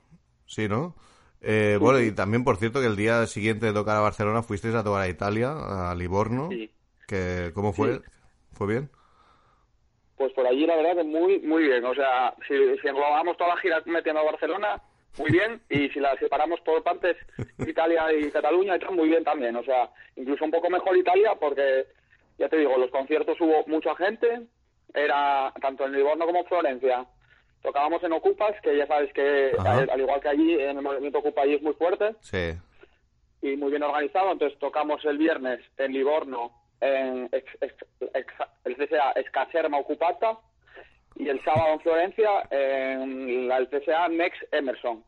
[0.46, 0.94] Sí, ¿no?
[1.42, 4.74] Eh, bueno, y también, por cierto, que el día siguiente de tocar a Barcelona fuisteis
[4.74, 6.48] a tocar a Italia, a Livorno.
[6.50, 6.70] Sí.
[7.06, 7.94] Que, ¿Cómo fue?
[7.94, 8.02] Sí.
[8.52, 8.90] ¿Fue bien?
[10.16, 11.82] Pues por allí la verdad que muy muy bien.
[11.84, 14.82] O sea, si, si englobamos toda la gira metiendo a Barcelona,
[15.18, 15.60] muy bien.
[15.68, 17.16] Y si la separamos por partes,
[17.58, 19.56] Italia y Cataluña, está muy bien también.
[19.56, 21.86] O sea, incluso un poco mejor Italia porque,
[22.38, 24.42] ya te digo, los conciertos hubo mucha gente.
[24.94, 27.06] Era tanto en Livorno como en Florencia.
[27.62, 31.18] Tocábamos en Ocupas, que ya sabes que al, al igual que allí, en el movimiento
[31.18, 32.54] Ocupa allí es muy fuerte Sí.
[33.42, 34.32] y muy bien organizado.
[34.32, 38.76] Entonces tocamos el viernes en Livorno, en ex- ex- ex- el
[39.16, 40.38] Escaserma Occupata,
[41.16, 45.04] y el sábado en Florencia en la, el CSA Next Emerson.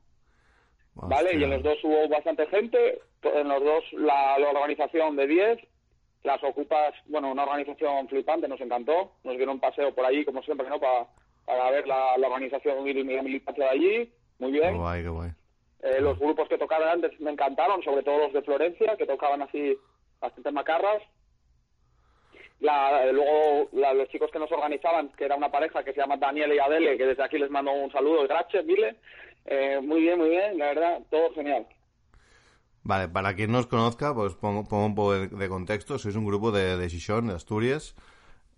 [0.95, 1.37] ¿Vale?
[1.37, 5.59] Y en los dos hubo bastante gente, en los dos la, la organización de 10,
[6.25, 10.43] las ocupas, bueno, una organización flipante, nos encantó, nos dieron un paseo por allí, como
[10.43, 10.79] siempre, ¿no?
[10.79, 11.09] Pa-
[11.47, 14.77] para ver la, la organización y la militancia de allí, muy Qué bien.
[14.77, 15.31] guay, qué guay.
[15.83, 19.43] Eh, los grupos que tocaban antes me encantaron, sobre todo los de Florencia, que tocaban
[19.43, 19.77] así
[20.21, 21.03] bastante macarras.
[22.62, 26.16] La- luego la- los chicos que nos organizaban, que era una pareja que se llama
[26.16, 28.96] Daniel y Adele, que desde aquí les mando un saludo, gracias, dile.
[29.44, 31.66] Eh, muy bien, muy bien, la verdad, todo genial.
[32.85, 35.98] Vale, para quien no os conozca, pues pongo, pongo un poco de, de contexto.
[35.98, 37.94] Sois un grupo de, de Xixón, de Asturias,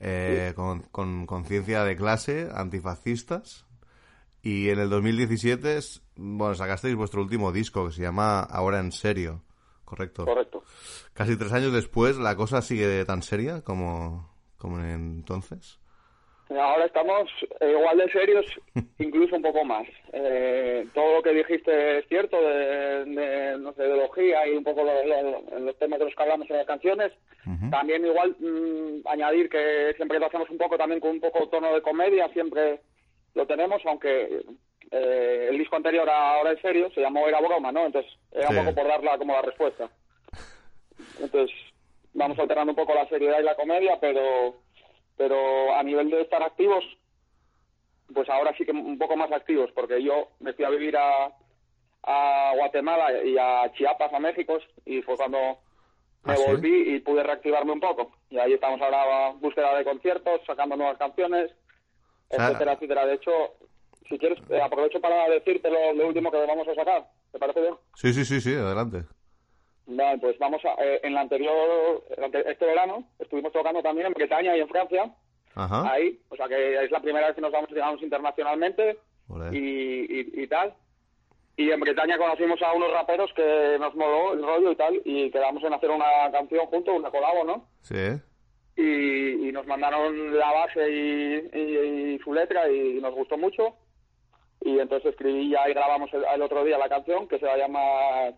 [0.01, 3.67] eh, con con conciencia de clase, antifascistas.
[4.43, 8.93] Y en el 2017, es- bueno, sacasteis vuestro último disco que se llama Ahora en
[8.93, 9.43] serio,
[9.85, 10.25] ¿correcto?
[10.25, 10.63] Correcto.
[11.13, 15.79] Casi tres años después, ¿la cosa sigue tan seria como, como en entonces?
[16.51, 17.29] Ahora estamos
[17.61, 18.45] eh, igual de serios,
[18.99, 19.87] incluso un poco más.
[20.13, 24.85] Eh, todo lo que dijiste es cierto, de, de, no sé, ideología y un poco
[24.85, 27.13] lo- lo- los temas de los que hablamos en las canciones.
[27.71, 31.75] También igual mm, añadir que siempre lo hacemos un poco también con un poco tono
[31.75, 32.81] de comedia, siempre
[33.35, 34.45] lo tenemos, aunque
[34.91, 37.87] eh, el disco anterior a Ahora en Serio se llamó Era Broma, ¿no?
[37.87, 38.55] Entonces era Sí.
[38.57, 39.89] un poco por darla como la respuesta.
[41.19, 41.55] Entonces
[42.13, 44.55] vamos alternando un poco la seriedad y la comedia, pero,
[45.17, 46.85] pero a nivel de estar activos,
[48.13, 51.33] pues ahora sí que un poco más activos, porque yo me fui a vivir a,
[52.05, 55.39] a Guatemala y a Chiapas, a México, y fue cuando
[56.23, 56.43] me ¿Ah, sí?
[56.47, 58.13] volví y pude reactivarme un poco.
[58.31, 61.51] Y ahí estamos ahora en búsqueda de conciertos, sacando nuevas canciones,
[62.31, 63.07] etcétera, etcétera.
[63.07, 63.33] De hecho,
[64.09, 67.07] si quieres, eh, aprovecho para decirte lo, lo último que vamos a sacar.
[67.33, 67.75] ¿Te parece bien?
[67.97, 69.05] Sí, sí, sí, sí, adelante.
[69.87, 70.83] Vale, pues vamos a...
[70.83, 72.05] eh, en la anterior...
[72.47, 75.15] Este verano estuvimos tocando también en Bretaña y en Francia.
[75.55, 75.91] Ajá.
[75.93, 78.99] Ahí, o sea que es la primera vez que nos vamos, digamos, internacionalmente
[79.53, 80.75] y, y, y tal.
[81.57, 85.31] Y en Bretaña conocimos a unos raperos que nos moló el rollo y tal, y
[85.31, 87.69] quedamos en hacer una canción juntos, una colabo, ¿no?
[87.83, 87.95] Sí.
[88.77, 93.77] Y, y nos mandaron la base y- y su letra y nos gustó mucho.
[94.65, 97.53] Y entonces escribí ya y grabamos el, el otro día la canción que se va
[97.53, 98.35] a llamar...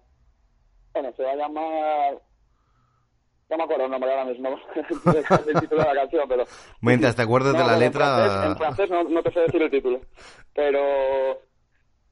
[0.92, 2.18] Bueno, se va a llamar...
[3.48, 4.50] No me acuerdo el nombre ahora mismo
[5.04, 6.44] del título de la canción, pero...
[6.80, 8.06] Mientras te acuerdas de No, la bueno, letra...
[8.06, 10.00] En francés, en francés no, no te sé decir el título.
[10.52, 11.40] Pero,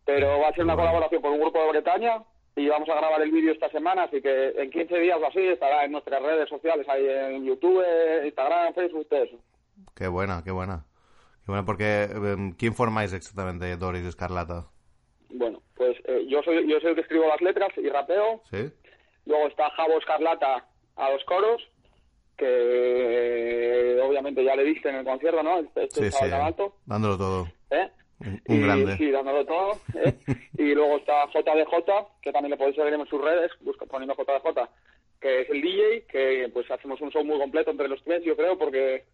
[0.04, 2.22] pero va a ser una colaboración con un grupo de Bretaña
[2.54, 5.40] y vamos a grabar el vídeo esta semana, así que en 15 días o así
[5.40, 7.82] estará en nuestras redes sociales, ahí en YouTube,
[8.24, 9.36] Instagram, Facebook, todo eso.
[9.96, 10.84] Qué buena, qué buena.
[11.44, 14.66] Qué buena, porque em, ¿quién formáis exactamente Doris Escarlata?
[15.30, 18.42] Bueno, pues eh, yo soy yo soy el que escribo las letras y rapeo.
[18.50, 18.70] ¿Sí?
[19.26, 21.60] Luego está Javo Escarlata a los coros,
[22.36, 25.58] que obviamente ya le diste en el concierto, ¿no?
[25.60, 26.76] Este, este Sí, sí, chaval tan alto.
[26.86, 27.48] dándolo todo.
[27.70, 27.90] ¿eh?
[28.20, 28.96] Un, un Y, grande.
[28.96, 29.72] Sí, dándolo todo.
[29.94, 30.14] ¿eh?
[30.58, 34.68] y luego está JDJ, que también le podéis seguir en sus redes, busca, poniendo JDJ,
[35.20, 38.36] que es el DJ, que pues hacemos un show muy completo entre los tres, yo
[38.36, 39.04] creo, porque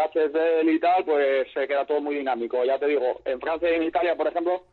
[0.00, 2.64] scratches de él y tal, pues se queda todo muy dinámico.
[2.64, 4.64] Ya te digo, en Francia y en Italia, por ejemplo,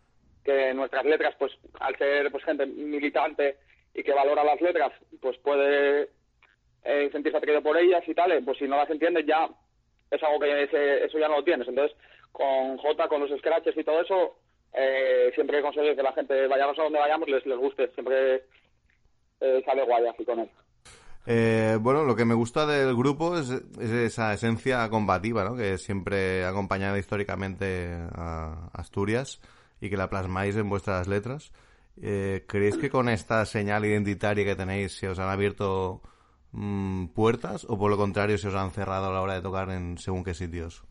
[0.43, 3.57] que nuestras letras, pues al ser pues gente militante
[3.93, 6.09] y que valora las letras, pues puede
[6.83, 9.49] eh, sentirse atraído por ellas y tal, eh, pues si no las entiendes ya
[10.09, 11.67] es algo que ese- eso ya no lo tienes.
[11.67, 11.97] Entonces,
[12.31, 14.37] con J, con los scratches y todo eso,
[14.73, 17.89] eh, siempre he conseguido que la gente, vayamos a donde vayamos, les, les guste.
[17.89, 18.43] Siempre
[19.41, 20.49] eh, sale guay así con él.
[21.29, 25.57] Eh, bueno, lo que me gusta del grupo es, es esa esencia combativa, ¿no?
[25.57, 29.41] Que siempre ha acompañado históricamente a Asturias
[29.81, 31.51] y que la plasmáis en vuestras letras.
[32.01, 36.01] Eh, ¿Creéis que con esta señal identitaria que tenéis se os han abierto
[36.53, 39.69] mm, puertas o por lo contrario se os han cerrado a la hora de tocar
[39.71, 40.85] en según qué sitios?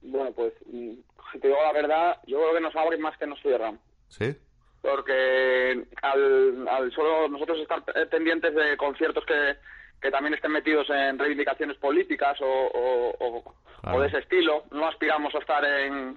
[0.00, 0.94] Bueno, pues, mm,
[1.30, 3.78] si te digo la verdad, yo creo que nos abren más que nos cierran.
[4.08, 4.34] ¿Sí?
[4.82, 9.56] Porque al, al solo nosotros estar pendientes de conciertos que,
[10.00, 13.98] que también estén metidos en reivindicaciones políticas o, o, o- Claro.
[13.98, 16.16] o de ese estilo, no aspiramos a estar en,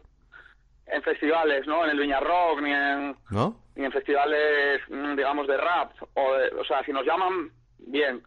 [0.86, 1.84] en festivales, ¿no?
[1.84, 3.60] En el Viña Rock, ni en, ¿No?
[3.76, 5.92] ni en festivales, mm, digamos, de rap.
[6.14, 7.50] O, de- o sea, si nos llaman,
[7.80, 8.22] bien.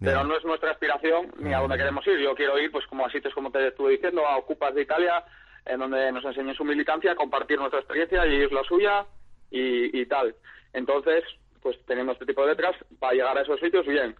[0.00, 2.18] Pero no es nuestra aspiración ni a dónde queremos ir.
[2.18, 5.22] Yo quiero ir, pues, como a sitios como te estuve diciendo, a Ocupas de Italia,
[5.64, 9.06] en donde nos enseñen su militancia, compartir nuestra experiencia y ellos la suya
[9.52, 10.34] y, y tal.
[10.72, 11.22] Entonces,
[11.62, 14.16] pues, teniendo este tipo de letras, para llegar a esos sitios, bien.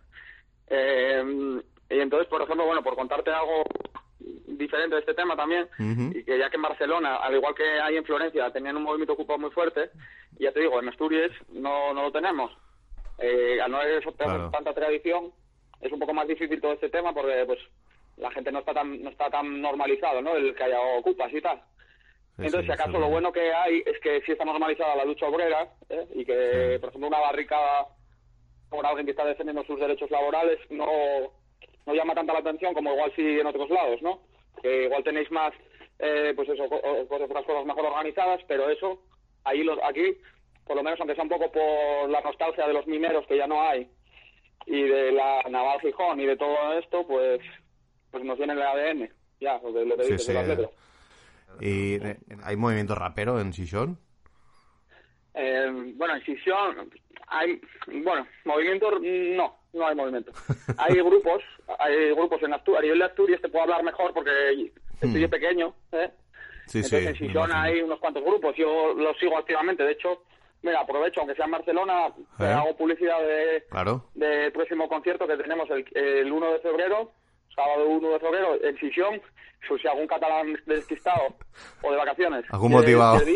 [0.69, 3.65] Eh, y entonces, por ejemplo, bueno, por contarte algo
[4.47, 5.69] diferente de este tema también,
[6.15, 9.15] y que ya que en Barcelona, al igual que hay en Florencia, tenían un movimiento
[9.15, 9.91] ocupado muy fuerte,
[10.39, 12.53] y ya te digo, en Asturias no, no lo tenemos.
[13.19, 14.51] Eh, al no haber Claro.
[14.51, 15.33] tanta tradición,
[15.81, 17.59] es un poco más difícil todo este tema porque pues
[18.17, 20.37] la gente no está tan no está tan normalizado, ¿no?
[20.37, 21.61] El que haya ocupas y tal.
[22.39, 25.69] Entonces, si acaso lo bueno que hay es que sí está normalizada la lucha obrera
[25.91, 26.07] ¿eh?
[26.15, 27.87] y que, por ejemplo, una barricada
[28.71, 30.87] por alguien que está defendiendo sus derechos laborales no,
[31.87, 34.21] no llama tanta la atención como igual sí en otros lados, ¿no?
[34.63, 35.53] Que igual tenéis más,
[35.99, 39.03] eh, pues eso, cosas, otras cosas mejor organizadas, pero eso,
[39.45, 40.17] ahí los, aquí,
[40.67, 43.47] por lo menos aunque sea un poco por la nostalgia de los mineros que ya
[43.47, 43.89] no hay
[44.67, 47.41] y de la Naval Gijón y de todo esto, pues,
[48.11, 50.33] pues nos viene el ADN, ya, lo que, lo que Sí, dices sí.
[50.33, 50.71] de las letras.
[51.61, 53.99] ¿Y eh, hay movimiento rapero en Sison?
[55.35, 56.91] Eh, bueno, en Sisión
[57.29, 57.61] hay,
[58.05, 60.33] bueno, movimiento, no, no hay movimiento.
[60.79, 61.43] Hay grupos,
[61.79, 65.75] hay grupos en Asturias, a nivel de Asturias te puedo hablar mejor porque estoy pequeño,
[65.93, 66.11] ¿eh?
[66.67, 67.25] Sí, Entonces sí.
[67.25, 67.55] en imagino.
[67.55, 70.25] hay unos cuantos grupos, yo los sigo activamente, de hecho,
[70.63, 72.45] mira, aprovecho, aunque sea en Barcelona, ¿Eh?
[72.45, 74.11] hago publicidad de, Claro.
[74.15, 77.13] del próximo concierto que tenemos el, el 1 de febrero,
[77.55, 79.21] sábado 1 de febrero, en Sisión,
[79.69, 81.35] pues si algún catalán despistado
[81.83, 82.45] o de vacaciones.
[82.51, 83.21] Algún motivado.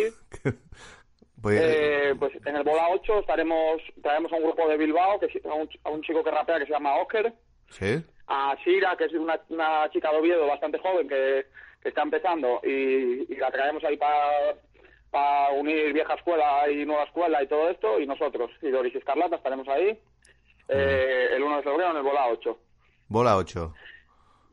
[1.42, 5.40] Pues, eh, pues en el Bola 8 estaremos, traemos a un grupo de Bilbao, que,
[5.48, 7.32] a, un, a un chico que rapea que se llama Oker,
[7.68, 8.02] ¿Sí?
[8.26, 11.46] a Shira, que es una, una chica de Oviedo bastante joven, que,
[11.82, 17.42] que está empezando y, y la traemos ahí para unir vieja escuela y nueva escuela
[17.42, 19.96] y todo esto, y nosotros, y Doris Escarlata, estaremos ahí
[20.68, 22.58] eh, el 1 de febrero en el Bola 8.
[23.08, 23.74] Bola 8.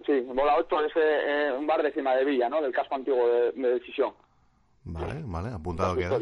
[0.06, 2.62] Sí, Bola 8 es eh, un bar de cima de Villa, ¿no?
[2.62, 4.14] Del casco antiguo de, de Decisión.
[4.86, 6.20] Vale, vale, apuntado queda.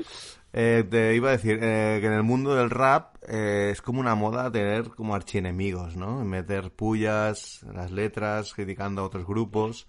[0.53, 3.99] Eh, te iba a decir eh, que en el mundo del rap eh, es como
[3.99, 6.23] una moda tener como archienemigos, ¿no?
[6.23, 9.87] Meter pullas, las letras, criticando a otros grupos.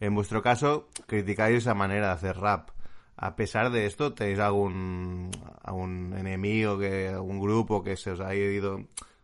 [0.00, 2.70] En vuestro caso, criticáis esa manera de hacer rap.
[3.16, 5.30] A pesar de esto, ¿tenéis algún,
[5.62, 8.78] algún enemigo, que, algún grupo que se os ha ido,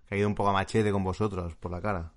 [0.09, 2.12] que ha ido un poco a machete con vosotros por la cara?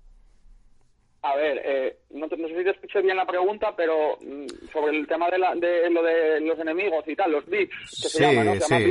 [1.30, 4.46] A ver, eh, no, te- no sé si te escuché bien la pregunta, pero mm,
[4.72, 8.08] sobre el tema de, la, de lo de los enemigos y tal, los beats, que
[8.08, 8.54] Sí, se llama, ¿no?
[8.54, 8.84] Se llama sí.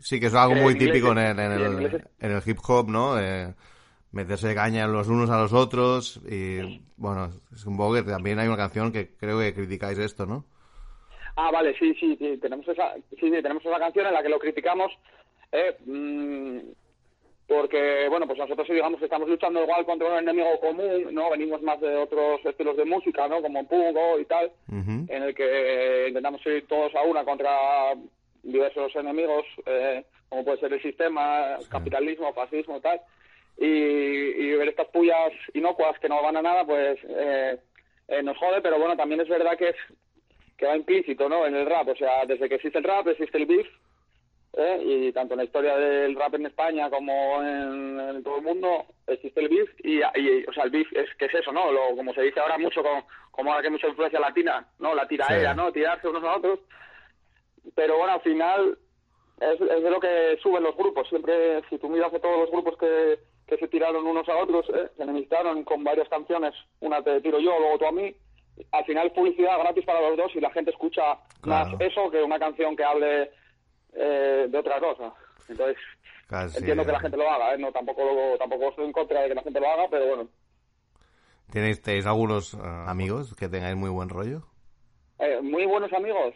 [0.00, 3.20] Sí, que es algo muy inglés típico en el, en el, en hip hop, ¿no?
[3.20, 3.54] Eh,
[4.12, 8.56] meterse caña los unos a los otros y, bueno, es un que también hay una
[8.56, 10.44] canción que creo que criticáis esto, ¿no?
[11.36, 14.28] Ah, vale, sí, sí, sí, tenemos esa, sí, sí, tenemos esa canción en la que
[14.28, 14.90] lo criticamos,
[15.52, 16.58] eh, mm,
[17.48, 21.30] porque, bueno, pues nosotros digamos que estamos luchando igual contra un enemigo común, ¿no?
[21.30, 23.40] Venimos más de otros estilos de música, ¿no?
[23.40, 27.94] Como Pungo y tal, en el que intentamos ir todos a una contra
[28.42, 33.00] diversos enemigos, eh, como puede ser el sistema, capitalismo, fascismo, tal,
[33.56, 37.56] y, y ver estas pullas inocuas que no van a nada, pues eh,
[38.08, 39.76] eh, nos jode, pero bueno, también es verdad que es
[40.58, 41.46] que va implícito, ¿no?
[41.46, 43.66] En el rap, o sea, desde que existe el rap existe el beef,
[44.58, 44.80] ¿eh?
[44.84, 48.84] y tanto en la historia del rap en España como en, en todo el mundo
[49.06, 51.96] existe el beef y, y, o sea el beef es que es eso no lo,
[51.96, 55.06] como se dice ahora mucho con, como ahora que hay mucha influencia latina no la
[55.08, 55.56] tiraera Sí.
[55.56, 56.58] no tirarse unos a otros
[57.74, 58.78] pero bueno al final
[59.40, 62.50] es, es de lo que suben los grupos siempre si tú miras de todos los
[62.50, 64.88] grupos que, que se tiraron unos a otros ¿eh?
[64.96, 68.14] se enemistaron con varias canciones una te tiro yo luego tú a mí
[68.72, 71.70] al final publicidad gratis para los dos y la gente escucha Claro.
[71.70, 73.30] más eso que una canción que hable
[73.98, 75.12] eh, de otra cosa.
[75.48, 75.76] Entonces,
[76.26, 77.58] Casi, entiendo que la gente lo haga, ¿eh?
[77.58, 80.28] No, tampoco, lo- tampoco estoy en contra de que la gente lo haga, pero bueno.
[81.50, 84.42] ¿Tenéis, tenéis algunos eh, amigos que tengáis muy buen rollo?
[85.18, 86.34] Eh, muy buenos amigos.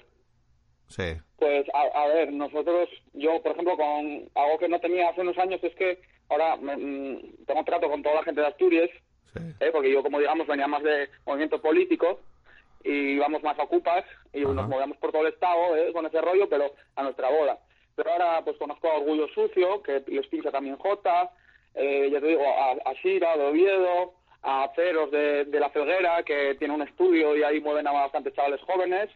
[0.88, 1.14] Sí.
[1.37, 5.37] Pues, a, a ver, nosotros, yo, por ejemplo, con algo que no tenía hace unos
[5.38, 8.90] años es que ahora me- mm, tengo trato con toda la gente de Asturias,
[9.61, 9.70] ¿eh?
[9.72, 12.20] porque yo, como digamos, venía más de movimiento político
[12.85, 15.92] y íbamos más a ocupas y nos movíamos por todo el estado ¿eh?
[15.92, 17.59] con ese rollo, pero a nuestra bola.
[17.95, 21.31] Pero ahora, pues conozco a Orgullo Sucio, que les pincha también J,
[21.75, 26.23] eh, ya te digo, a, a Shira de Oviedo, a Ceros de, de La Felguera,
[26.23, 29.11] que tiene un estudio y ahí mueven a bastantes chavales jóvenes.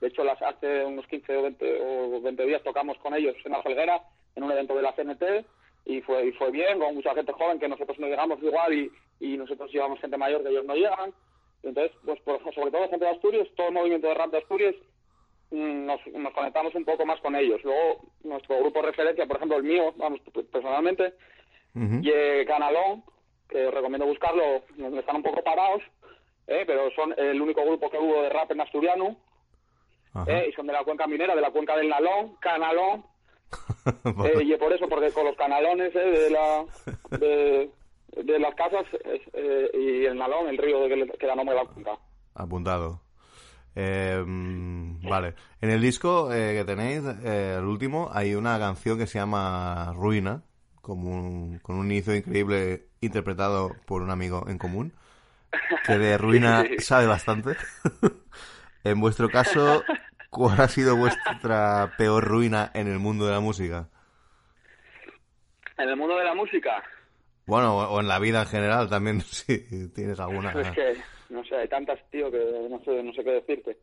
[0.00, 3.52] De hecho, las, hace unos 15 o 20, o 20 días tocamos con ellos en
[3.52, 4.02] La Felguera,
[4.34, 5.46] en un evento de la CNT,
[5.86, 8.90] y fue, y fue bien, con mucha gente joven que nosotros no llegamos igual y,
[9.20, 11.12] y nosotros llevamos gente mayor que ellos no llegan.
[11.66, 14.74] Entonces, pues por, sobre todo gente de Asturias, todo el movimiento de rap de Asturias,
[15.50, 17.62] mm, nos, nos conectamos un poco más con ellos.
[17.64, 21.14] Luego, nuestro grupo de referencia, por ejemplo, el mío, vamos, personalmente,
[21.74, 23.04] y eh, Canalón,
[23.50, 24.62] que os recomiendo buscarlo,
[24.98, 25.82] están un poco parados,
[26.46, 29.16] eh, pero son el único grupo que hubo de rap en asturiano,
[30.26, 33.04] eh, y son de la cuenca minera, de la cuenca del Nalón, Canalón,
[34.24, 36.64] eh, y por eso, porque con los canalones eh, de, la,
[37.18, 37.70] de,
[38.24, 38.84] de las casas
[39.32, 41.92] eh, y el Nalón, el río de que, que da nombre a la cuenca.
[42.34, 43.00] Apuntado.
[43.74, 45.34] Eh, vale.
[45.60, 49.92] En el disco eh, que tenéis, eh, el último, hay una canción que se llama
[49.94, 50.42] Ruina,
[50.80, 54.92] como un- con un inicio increíble interpretado por un amigo en común,
[55.84, 57.56] que de Ruina sabe bastante.
[58.84, 59.84] en vuestro caso,
[60.30, 63.88] ¿cuál ha sido vuestra peor ruina en el mundo de la música?
[65.78, 66.82] En el mundo de la música,
[67.46, 70.50] Bueno, o en la vida en general también, si tienes alguna.
[70.60, 70.96] es que,
[71.30, 73.76] no sé, hay tantas, tío, que no sé, no sé qué decirte.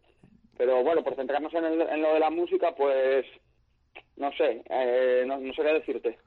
[0.57, 3.25] Pero bueno, por centrarnos en, el- en lo de la música, pues,
[4.17, 6.19] no sé, eh, no, no sé qué decirte.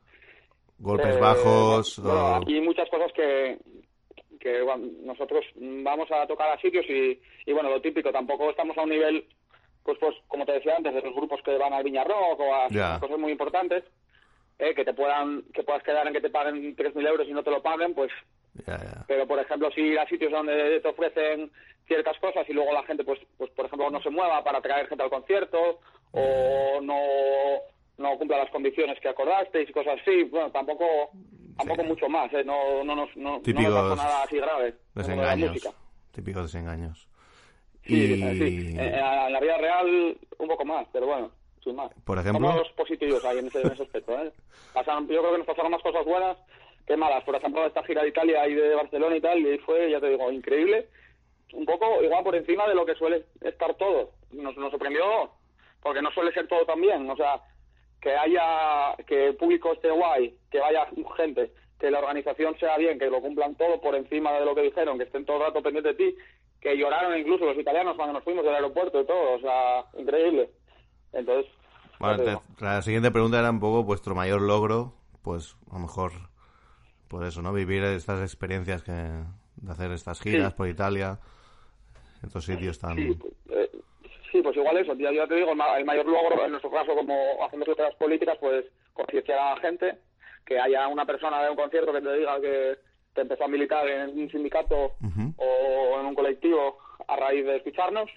[0.78, 1.98] Golpes Eh, bajos.
[2.02, 3.58] bueno, o- aquí hay muchas cosas que,
[4.40, 8.76] que bueno, nosotros vamos a tocar a sitios y, y bueno, lo típico, tampoco estamos
[8.76, 9.26] a un nivel,
[9.84, 12.54] pues, pues como te decía antes, de los grupos que van al Viña Rock o
[12.54, 12.68] a
[13.00, 13.84] cosas muy importantes,
[14.58, 17.42] eh, que te puedan, que puedas quedar en que te paguen 3.000 euros y no
[17.42, 18.10] te lo paguen, pues
[18.66, 19.04] Ya, ya.
[19.06, 21.50] pero por ejemplo si ir a sitios donde te ofrecen
[21.86, 24.88] ciertas cosas y luego la gente pues pues por ejemplo no se mueva para traer
[24.88, 25.78] gente al concierto
[26.12, 26.98] o no
[27.98, 31.10] no cumpla las condiciones que acordasteis y cosas así bueno tampoco
[31.56, 32.42] tampoco mucho más ¿eh?
[32.44, 35.50] no no nos no, no Típicos nos pasó nada así grave de Desengaños.
[35.50, 35.70] música.
[36.12, 37.08] Típicos desengaños.
[37.84, 38.74] sí, y, sí.
[38.78, 41.30] En la vida real un poco más pero bueno
[41.66, 42.48] sin más Por ejemplo.
[42.48, 44.32] somos positivos ahí en ese, en ese aspecto ¿eh?
[44.72, 46.36] Pasaron- yo creo que nos pasaron más cosas buenas
[46.86, 49.90] que malas por ejemplo esta gira de Italia y de Barcelona y tal y fue
[49.90, 50.88] ya te digo increíble
[51.52, 54.10] un poco igual por encima de lo que suele estar todo.
[54.32, 55.30] Nos, nos sorprendió
[55.80, 57.08] porque no suele ser todo tan bien.
[57.08, 57.40] O sea,
[58.00, 62.98] que haya, que el público esté guay, que vaya gente, que la organización sea bien,
[62.98, 65.62] que lo cumplan todo por encima de lo que dijeron, que estén todo el rato
[65.62, 66.16] pendientes de ti,
[66.60, 69.34] que lloraron incluso los italianos cuando nos fuimos del aeropuerto y todo.
[69.34, 70.50] O sea, increíble.
[71.16, 71.50] Entonces,
[71.98, 72.22] Bueno,
[72.58, 74.92] te la siguiente pregunta era un poco vuestro mayor logro,
[75.22, 76.12] pues a lo mejor
[77.08, 77.52] por eso, ¿no?
[77.52, 80.56] Vivir estas experiencias que de hacer estas giras Sí.
[80.56, 81.18] por Italia,
[82.24, 82.96] estos sitios tan...
[82.96, 83.18] Sí,
[83.50, 83.70] eh,
[84.32, 84.94] sí, pues igual eso.
[84.94, 87.14] Ya, ya te digo, el, ma- el mayor logro, en nuestro caso, como
[87.46, 89.98] hacemos otras políticas, pues concienciar a la gente,
[90.44, 92.78] que haya una persona de un concierto que te diga que
[93.14, 94.92] te empezó a militar en un sindicato
[95.36, 98.10] o en un colectivo a raíz de escucharnos,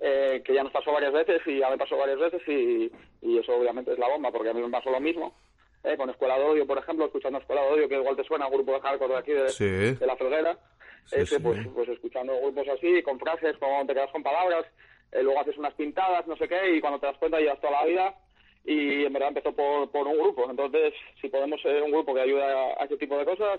[0.00, 2.90] eh, que ya nos pasó varias veces y ya me pasó varias veces y,
[3.22, 5.34] y eso obviamente es la bomba, porque a mí me pasó lo mismo.
[5.82, 8.50] eh, con Escuela de Odio, por ejemplo, escuchando Escuela de Odio, que igual te suena,
[8.50, 9.64] grupo de hardcore de aquí, de, Sí.
[9.94, 10.58] de La Felguera,
[11.06, 11.42] Sí, ese, sí.
[11.42, 14.66] pues, pues escuchando grupos así, con frases, como te quedas con palabras,
[15.12, 17.80] eh, luego haces unas pintadas, no sé qué, y cuando te das cuenta llevas toda
[17.80, 18.14] la vida,
[18.62, 20.50] y en verdad empezó por, por un grupo.
[20.50, 23.58] Entonces, si podemos ser un grupo que ayuda a, a ese tipo de cosas,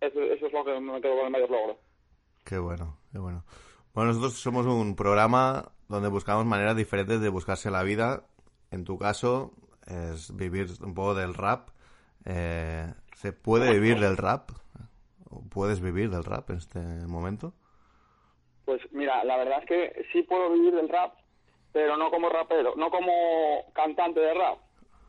[0.00, 1.78] eso, eso es lo que me quedo con el mayor logro.
[2.44, 3.44] Qué bueno, qué bueno.
[3.94, 8.22] Bueno, nosotros somos un programa donde buscamos maneras diferentes de buscarse la vida.
[8.70, 9.52] En tu caso,
[9.86, 11.70] es vivir un poco del rap.
[12.24, 14.50] Eh, ¿Se puede vivir del rap?
[15.30, 17.52] ¿O ¿Puedes vivir del rap en este momento?
[18.64, 21.14] Pues mira, la verdad es que sí puedo vivir del rap,
[21.72, 23.12] pero no como rapero, no como
[23.72, 24.58] cantante de rap.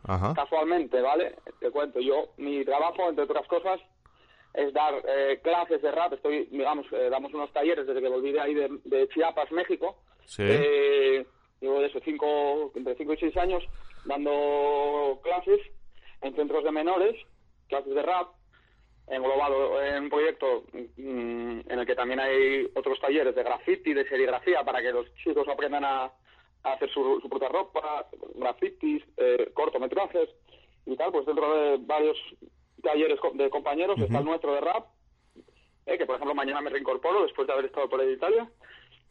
[0.08, 0.34] Ajá.
[0.34, 1.36] Casualmente, ¿vale?
[1.60, 3.80] Te cuento, yo, mi trabajo, entre otras cosas,
[4.54, 6.14] es dar eh, clases de rap.
[6.14, 9.98] Estoy, digamos, eh, damos unos talleres desde que volví de ahí de, de Chiapas, México.
[10.26, 10.44] Sí.
[10.46, 11.26] Eh,
[11.60, 13.64] llevo de eso, cinco, entre 5 y 6 años
[14.06, 15.60] dando clases
[16.22, 17.16] en centros de menores,
[17.68, 18.30] clases de rap,
[19.08, 24.08] englobado en un proyecto mm, en el que también hay otros talleres de graffiti, de
[24.08, 26.04] serigrafía, para que los chicos aprendan a,
[26.64, 30.30] a hacer su, su propia ropa, grafitis, eh, cortometrajes
[30.86, 32.18] y tal, pues dentro de varios
[32.82, 34.86] talleres de compañeros está el nuestro de rap,
[35.86, 38.48] eh, que por ejemplo mañana me reincorporo después de haber estado por ahí Italia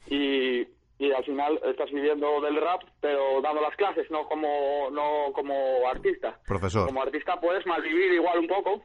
[0.08, 0.66] y,
[0.98, 5.88] y al final estás viviendo del rap pero dando las clases no como no como
[5.88, 6.86] artista Profesor.
[6.86, 8.82] como artista puedes malvivir igual un poco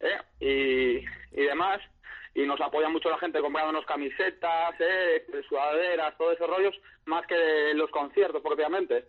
[0.00, 0.18] ¿eh?
[0.40, 1.80] y, y demás
[2.34, 5.24] y nos apoya mucho la gente comprándonos camisetas ¿eh?
[5.48, 6.74] sudaderas todos esos rollos
[7.06, 9.04] más que los conciertos propiamente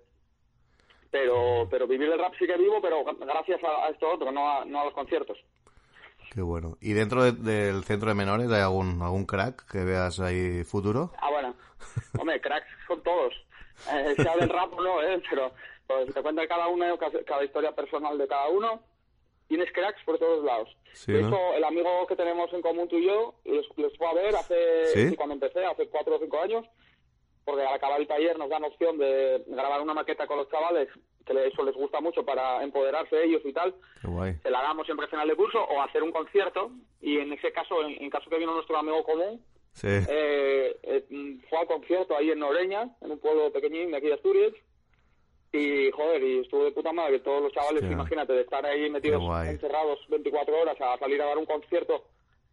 [1.13, 4.49] pero pero vivir del rap sí que vivo pero gracias a, a esto otro no
[4.51, 5.37] a, no a los conciertos
[6.33, 6.77] Qué bueno.
[6.81, 11.11] ¿Y dentro de- del centro de menores hay algún, algún crack que veas ahí futuro?
[11.19, 11.53] Ah, bueno.
[12.19, 13.31] Hombre, cracks son todos.
[13.93, 15.21] Eh, sea del rap o no, ¿eh?
[15.29, 15.51] Pero
[15.85, 18.81] pues, te cuenta cada uno, cada, cada historia personal de cada uno.
[19.47, 20.75] Tienes cracks por todos lados.
[20.93, 24.13] Sí, de el amigo que tenemos en común tú y yo, les, les fue a
[24.15, 26.65] ver hace, cuando empecé, hace cuatro o cinco años,
[27.45, 30.89] porque al acabar el taller nos dan opción de grabar una maqueta con los chavales,
[31.25, 34.33] que eso les gusta mucho para empoderarse ellos y tal Qué guay.
[34.43, 36.71] se la hagamos siempre al final de curso o hacer un concierto
[37.01, 39.41] y en ese caso, en, en caso que vino nuestro amigo común,
[39.73, 39.87] Sí.
[39.89, 41.03] eh, eh,
[41.49, 44.53] fue al concierto ahí en Noreña, en un pueblo pequeñín de aquí de Asturias.
[45.51, 47.19] Y, joder, y estuvo de puta madre.
[47.19, 51.37] Todos los chavales, imagínate, de estar ahí metidos encerrados 24 horas a salir a dar
[51.37, 52.05] un concierto,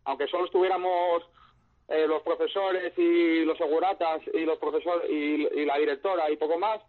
[0.04, 1.22] aunque solo estuviéramos
[1.90, 6.58] eh, los profesores y los seguratas y los profesores y, y la directora y poco
[6.58, 6.80] más,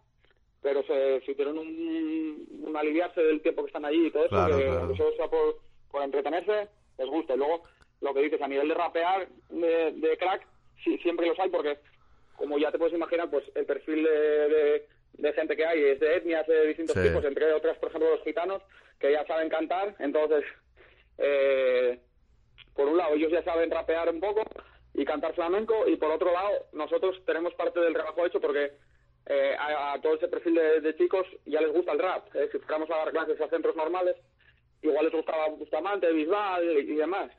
[0.62, 4.56] pero se sintieron un, un aliviarse del tiempo que están allí y todo eso, Claro,
[4.56, 4.96] que claro.
[4.96, 5.58] solo sea por,
[5.90, 7.34] por entretenerse, les gusta.
[7.34, 7.64] Y luego,
[8.00, 10.46] lo que dices, a nivel de rapear, de, de crack,
[10.84, 11.78] sí, siempre los hay porque,
[12.36, 15.98] como ya te puedes imaginar, pues el perfil de, de, de gente que hay es
[16.00, 17.02] de etnias de distintos Sí.
[17.08, 18.62] tipos, entre otras, por ejemplo, los gitanos,
[19.00, 20.44] que ya saben cantar, entonces,
[21.18, 21.98] eh,
[22.74, 24.42] por un lado, ellos ya saben rapear un poco
[24.94, 28.72] y cantar flamenco, y por otro lado, nosotros tenemos parte del trabajo hecho porque
[29.26, 32.26] eh, a, a todo ese perfil de, de chicos ya les gusta el rap.
[32.34, 34.16] eh, Si fuéramos a dar clases a centros normales,
[34.82, 37.30] igual les gustaba Bustamante, Bisbal y, y demás.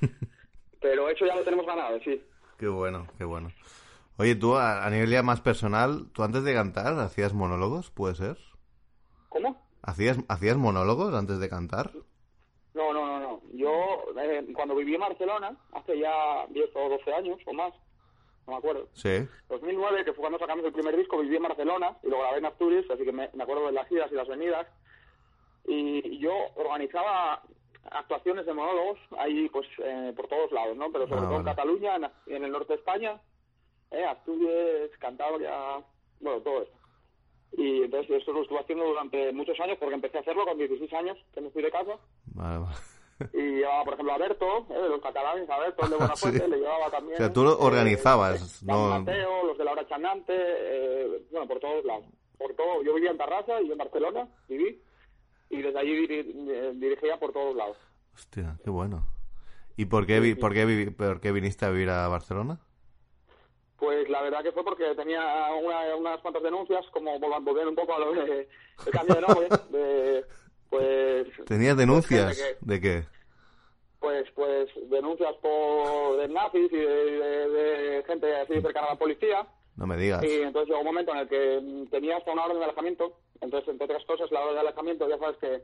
[0.80, 2.22] Pero eso ya lo tenemos ganado, sí.
[2.58, 3.52] Qué bueno, qué bueno.
[4.18, 7.90] Oye, tú a, a nivel ya más personal, ¿tú antes de cantar hacías monólogos?
[7.90, 8.36] ¿Puede ser?
[9.30, 9.62] ¿Cómo?
[9.82, 11.92] ¿Hacías, ¿Hacías monólogos antes de cantar?
[12.74, 12.99] No, no.
[13.50, 17.72] Yo, eh, cuando viví en Barcelona, hace ya 10 o 12 años o más,
[18.46, 18.88] no me acuerdo.
[18.94, 19.26] Sí.
[19.48, 22.46] 2009, que fue cuando sacamos el primer disco, viví en Barcelona y lo grabé en
[22.46, 24.66] Asturias, así que me, me acuerdo de las giras y las venidas.
[25.66, 27.42] Y yo organizaba
[27.90, 30.90] actuaciones de monólogos ahí, pues, eh, por todos lados, ¿no?
[30.92, 31.44] Pero sobre Ah, todo en.
[31.44, 33.20] Cataluña, en, en el norte de España,
[33.90, 35.82] eh, Asturias, Cantabria,
[36.20, 36.72] bueno, todo eso.
[37.52, 40.92] Y entonces eso lo estuve haciendo durante muchos años, porque empecé a hacerlo con 16
[40.94, 41.98] años, que me fui de casa.
[42.34, 42.64] Vale.
[43.32, 44.74] Y llevaba, por ejemplo, a Berto, ¿eh?
[44.82, 46.50] de los catalanes, a Berto, el de Buenafuente, Sí.
[46.50, 47.14] le llevaba también.
[47.14, 51.22] O sea, tú lo eh, organizabas, San no- Mateo, los de la hora chanante, eh,
[51.30, 52.06] bueno, por todos lados.
[52.38, 54.82] Por todo, yo vivía en Tarrasa y yo en Barcelona, viví,
[55.50, 57.76] y desde allí diri- eh, dirigía por todos lados.
[58.14, 59.06] Hostia, qué bueno.
[59.76, 62.58] ¿Y por qué, vi- por, qué vi- por qué viniste a vivir a Barcelona?
[63.78, 65.20] Pues la verdad que fue porque tenía
[65.62, 68.48] una- unas cuantas denuncias, como volviendo un poco a lo de,
[68.86, 70.24] el cambio de nombre, de,
[70.70, 71.26] pues...
[71.46, 72.36] ¿Tenías pues, denuncias?
[72.38, 73.04] que- ¿De qué?
[73.98, 78.98] pues pues denuncias por de nazis y de, de- de gente así cercana a la
[78.98, 79.46] policía
[79.76, 80.24] No me digas.
[80.24, 83.18] y entonces llegó un momento en el que mm, tenía hasta una orden de alejamiento
[83.42, 85.62] entonces entre otras cosas la orden de alejamiento ya sabes que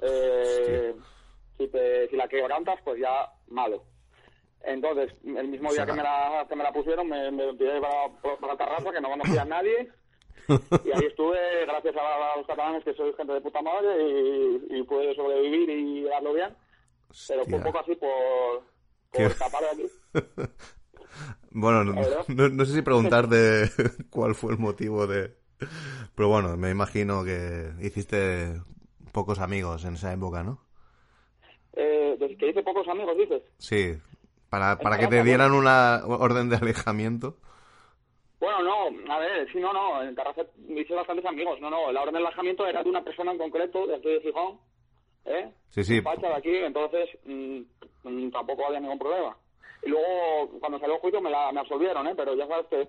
[0.00, 0.94] eh,
[1.58, 3.82] si, te- si la quebrantas pues ya malo
[4.64, 7.52] entonces el mismo día O sea, que me la, que me la pusieron me, me
[7.54, 9.90] tiré para, para Tarrasa que no conocía a nadie
[10.84, 14.82] y ahí estuve gracias a, los catalanes que soy gente de puta madre y, y
[14.82, 16.54] pude sobrevivir y darlo bien
[17.26, 19.92] pero fue un poco así por, escapar de aquí.
[21.50, 21.94] Bueno, no,
[22.28, 23.68] no- no sé si preguntar de
[24.10, 25.34] cuál fue el motivo de...
[26.14, 28.60] Pero bueno, me imagino que hiciste
[29.10, 30.60] pocos amigos en esa época, ¿no?
[31.72, 33.42] Eh, desde que hice pocos amigos, dices.
[33.58, 33.96] Sí,
[34.50, 37.38] para, para que te dieran una orden de alejamiento.
[38.40, 41.60] Bueno, no, a ver, sí, no, no, en Tarrasa hice bastantes amigos.
[41.60, 44.20] No, no, la orden de alejamiento era de una persona en concreto, de aquí de
[44.20, 44.60] Gijón,
[45.24, 45.52] ¿eh?
[45.70, 45.98] Sí, sí.
[45.98, 47.60] Un facha de aquí, entonces mm,
[48.04, 49.36] mm, tampoco había ningún problema.
[49.82, 52.14] Y luego, cuando salió el juicio, me, la, me absolvieron, ¿eh?
[52.16, 52.88] Pero ya sabes que,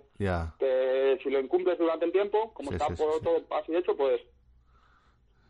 [0.60, 3.24] que si lo incumples durante el tiempo, como Sí, está sí, por sí.
[3.24, 4.22] todo así hecho, pues...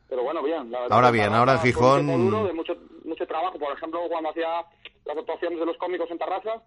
[0.10, 0.72] Pero bueno, bien.
[0.72, 2.76] La verdad Ahora que bien, ahora en Gijón- duro, de mucho,
[3.06, 3.60] mucho trabajo.
[3.60, 4.66] Por ejemplo, cuando hacía
[5.06, 6.64] las actuaciones de los cómicos en Tarrasa,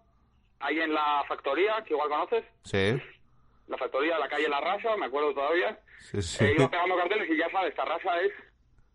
[0.61, 3.01] ahí en la factoría, que igual conoces, Sí,
[3.69, 6.45] la factoría de la calle La Raza, me acuerdo todavía, sí, sí.
[6.45, 8.33] eh, iba pegando carteles y ya sabes, Tarrasa es,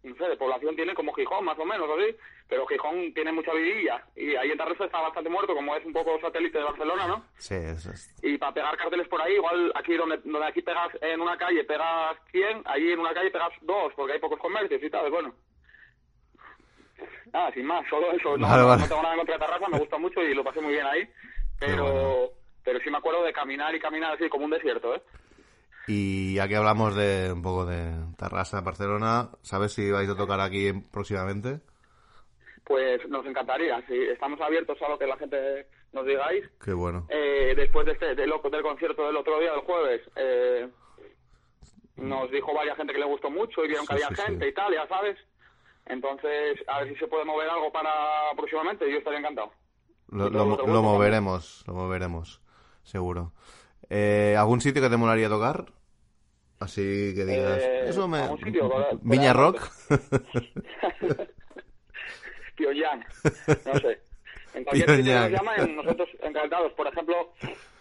[0.03, 2.15] no sé, de población tiene como Gijón, más o menos, así,
[2.47, 5.93] pero Gijón tiene mucha vidilla y ahí en Tarrasa está bastante muerto, como es un
[5.93, 7.25] poco satélite de Barcelona, ¿no?
[7.37, 10.89] Sí, eso es- Y para pegar carteles por ahí, igual aquí donde, donde aquí pegas
[11.01, 14.81] en una calle, pegas 100, allí en una calle pegas dos, porque hay pocos comercios
[14.83, 15.33] y tal, bueno.
[17.33, 18.37] Nada, sin más, solo eso.
[18.37, 18.81] No, Vale, no- vale.
[18.83, 21.07] no tengo nada contra Tarrasa, me gusta mucho y lo pasé muy bien ahí,
[21.59, 22.31] pero.
[22.67, 25.01] Pero sí me acuerdo de caminar y caminar así como un desierto, ¿eh?
[25.87, 30.41] Y ya que hablamos de un poco de Tarrasa, Barcelona, ¿sabes si vais a tocar
[30.41, 31.61] aquí en- próximamente?
[32.65, 36.43] Pues nos encantaría, si estamos abiertos a lo que la gente nos digáis.
[36.61, 37.07] Qué bueno.
[37.07, 40.67] Eh, después de este, del, del concierto del otro día, del jueves, eh,
[41.95, 44.43] nos dijo varias gente que le gustó mucho y vieron que Sí, había sí, gente
[44.45, 44.51] sí.
[44.51, 45.17] y tal, ya sabes.
[45.85, 47.89] Entonces, a ver si se puede mover algo para
[48.35, 49.53] próximamente, yo estaría encantado.
[50.09, 52.41] Lo, lo, que moveremos, lo moveremos,
[52.87, 53.33] seguro.
[53.89, 55.65] Eh, ¿Algún sitio que te molaría tocar?
[56.59, 58.19] Así que digas, Eh, eso me...
[58.19, 58.71] algún sitio,
[59.01, 59.61] Viña ahí, Rock.
[62.55, 63.05] Pyongyang,
[63.65, 64.01] no sé.
[64.55, 66.73] En cualquier sitio que nos llamen, nosotros encantados.
[66.73, 67.33] Por ejemplo,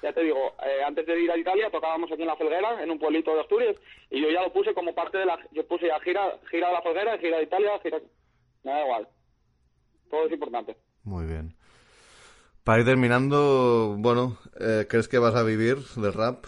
[0.03, 2.91] ya te digo, eh, antes de ir a Italia tocábamos aquí en La Felguera, en
[2.91, 3.77] un pueblito de Asturias,
[4.11, 5.39] y yo ya lo puse como parte de la...
[5.53, 7.99] Yo puse ya gira, gira de La Felguera, gira de Italia, gira...
[8.63, 9.09] Me da igual.
[10.11, 10.77] Todo es importante.
[11.05, 11.56] Muy bien.
[12.67, 16.47] Para ir terminando, bueno, eh, ¿crees que vas a vivir del rap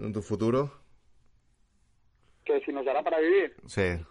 [0.00, 0.72] en tu futuro?
[2.44, 3.54] Que si nos dará para vivir.
[3.66, 4.04] Sí.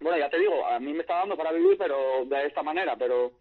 [0.00, 2.94] Bueno, ya te digo, a mí me está dando para vivir, pero de esta manera,
[2.96, 3.32] pero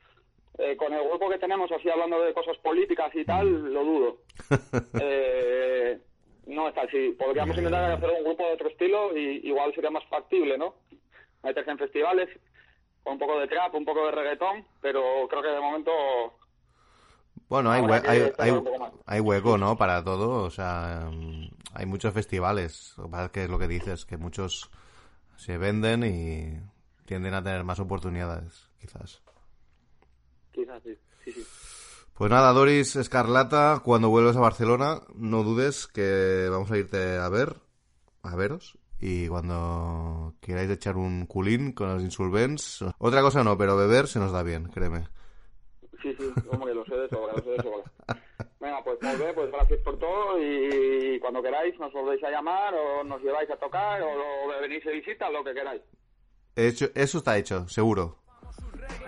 [0.58, 4.18] eh, con el grupo que tenemos, así hablando de cosas políticas y tal, lo dudo.
[5.00, 6.00] Eh,
[6.48, 7.16] no está así.
[7.20, 10.74] Podríamos intentar hacer un grupo de otro estilo y igual sería más factible, ¿no?
[11.44, 12.30] Meterse en festivales
[13.04, 15.92] con un poco de trap, un poco de reggaetón, pero creo que de momento
[17.52, 18.02] Bueno, hay, hue-
[18.40, 18.54] hay,
[19.08, 19.76] hay, hueco, ¿no?
[19.76, 22.96] Para todo, o sea, mm, hay muchos festivales.
[23.34, 24.72] Que es lo que dices, que muchos
[25.36, 26.62] se venden y
[27.06, 29.22] tienden a tener más oportunidades, quizás.
[30.54, 30.96] quizás sí.
[31.26, 31.44] sí, sí.
[32.14, 37.28] Pues nada, Doris Escarlata, cuando vuelvas a Barcelona, no dudes que vamos a irte a
[37.28, 37.58] ver,
[38.24, 43.76] a veros, y cuando queráis echar un culín con los insolvents, otra cosa no, pero
[43.76, 45.04] beber se nos da bien, créeme.
[46.02, 47.84] Sí, sí, como que lo sé de sobra, lo sé de sobra.
[48.60, 52.74] Venga, pues muy bien, pues gracias por todo y cuando queráis nos volvéis a llamar
[52.74, 55.82] o nos lleváis a tocar o, o venís de visita, lo que queráis.
[56.56, 58.18] Hecho, eso está hecho, seguro.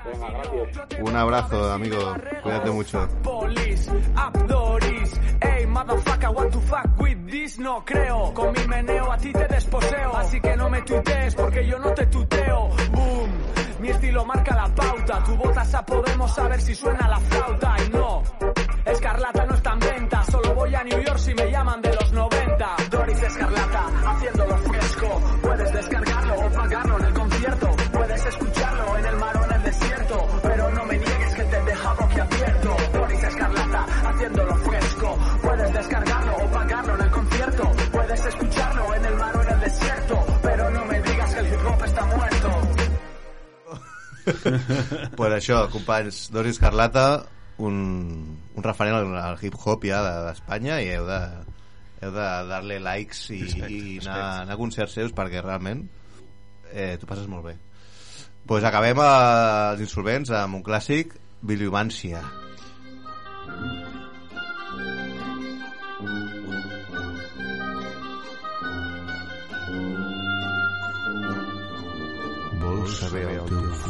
[0.05, 0.99] Venga, gracias.
[1.01, 1.97] Un abrazo, amigo.
[2.41, 3.07] Cuídate mucho.
[3.23, 8.33] Police, Abdoris, ey, motherfucker, what to fuck with this, no creo.
[8.33, 11.93] Con mi meneo a ti te desposeo, así que no me tuitees porque yo no
[11.93, 12.69] te tuteo.
[12.91, 13.31] Boom,
[13.83, 17.89] mi estilo marca la pauta, tu botas a Podemos saber si suena la flauta y
[17.89, 18.23] no.
[18.85, 22.13] Escarlata no está en venta, solo voy a New York si me llaman de los
[22.13, 22.75] 90.
[22.89, 25.21] Doris Escarlata, haciéndolo fresco.
[45.17, 47.25] pues això, companys, Doris Carlata,
[47.63, 47.75] un,
[48.55, 51.19] un referent al, al hip-hop ja de- d'Espanya i heu de,
[52.03, 55.85] heu de dar-li likes i, Respecte, i anar, anar a concerts seus perquè realment
[56.73, 57.57] eh, t'ho passes molt bé.
[58.47, 61.13] pues acabem als insolvents amb un clàssic,
[61.43, 62.19] Biliomància.
[62.23, 62.42] Vols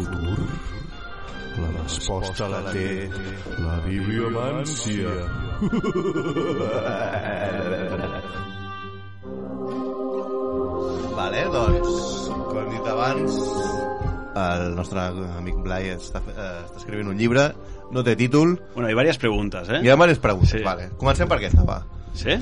[0.06, 0.38] futur?
[1.54, 3.10] La resposta la té
[3.62, 5.12] la bibliomància.
[11.16, 11.89] Vale, doncs,
[12.49, 13.38] com hem dit abans,
[14.43, 15.04] el nostre
[15.38, 17.47] amic Blai està, eh, està escrivint un llibre,
[17.93, 19.80] no té títol, Bueno, hay varias preguntas, ¿eh?
[19.84, 20.64] hi ha diverses preguntes, Sí.
[20.66, 20.89] vale.
[20.97, 21.84] Comencem per aquesta, va.
[22.14, 22.36] ¿Sí?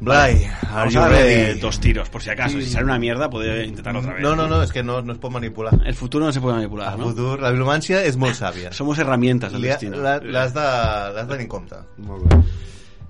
[0.00, 1.58] Blai, are you ready?
[1.60, 2.58] dos tiros, por si acaso.
[2.60, 4.22] Si sale una mierda, puede intentarlo otra vez.
[4.22, 5.72] No, no, no, és que no, no es pot manipular.
[5.86, 7.08] El futuro no se puede manipular, El ¿no?
[7.10, 8.72] futur, la bibliomància és molt sàvia.
[8.72, 9.96] Somos herramientas del destino.
[10.02, 11.76] la- L'has de, l'has de tenir en compte.
[11.98, 12.40] Molt bé.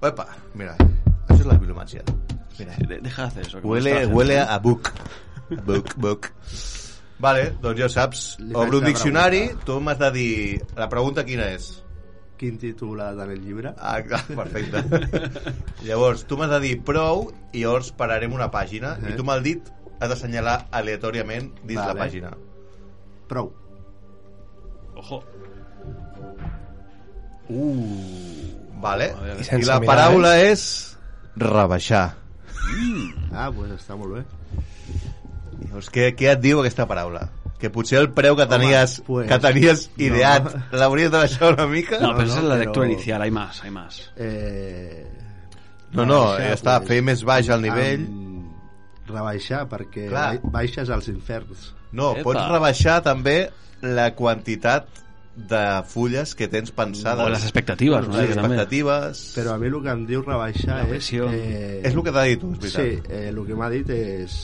[0.09, 0.77] Epa, mira,
[1.29, 2.03] això és la bibliomància.
[2.59, 3.59] Mira, De- Deja de hacer eso.
[3.65, 4.93] huele, huele a book.
[5.65, 6.31] Book, book.
[7.19, 8.37] Vale, doncs ja ho saps.
[8.41, 9.65] Li Obre un la diccionari, pregunta.
[9.65, 10.63] tu m'has de dir...
[10.77, 11.83] La pregunta quina és?
[12.39, 13.71] Quin títol ha tenir el llibre?
[13.79, 14.83] Ah, perfecte.
[15.87, 19.13] llavors, tu m'has de dir prou i llavors pararem una pàgina Eh.
[19.13, 19.71] i tu m'has dit
[20.01, 21.95] has d'assenyalar aleatòriament dins Vale.
[21.95, 22.33] la pàgina.
[23.31, 23.53] Prou.
[24.99, 25.23] Ojo.
[28.81, 29.11] Vale?
[29.13, 29.41] A veure.
[29.41, 30.65] I I, la mirar, paraula és
[31.37, 32.05] rebaixar.
[33.35, 34.25] Ah, doncs pues està molt bé.
[35.65, 37.29] Llavors, què, què et diu aquesta paraula?
[37.65, 40.03] Que potser el preu que tenies, pues, que tenies no.
[40.05, 41.97] ideat l'hauries de baixar una mica?
[42.03, 43.23] No, No, pero esa no, es la lectura inicial.
[43.25, 44.03] Hay más, hay más.
[44.17, 45.07] Eh...
[45.95, 48.05] No, no, rebaixar, ja està, fer més baix el nivell.
[48.05, 48.33] Amb...
[49.09, 50.27] Rebaixar, perquè Clar.
[50.43, 51.71] ba- baixes als inferns.
[51.95, 52.25] No, Epa.
[52.27, 53.37] pots rebaixar també
[53.85, 54.89] la quantitat
[55.35, 55.61] de
[55.91, 57.25] fulles que tens pensades.
[57.25, 58.17] O las expectativas, ¿no?
[58.21, 59.23] les expectatives...
[59.37, 61.09] Però a mi el que em diu rebaixar és...
[61.15, 61.81] Eh...
[61.85, 63.09] És el que t'ha dit tu, és veritat.
[63.09, 64.37] Sí, eh, el que m'ha dit és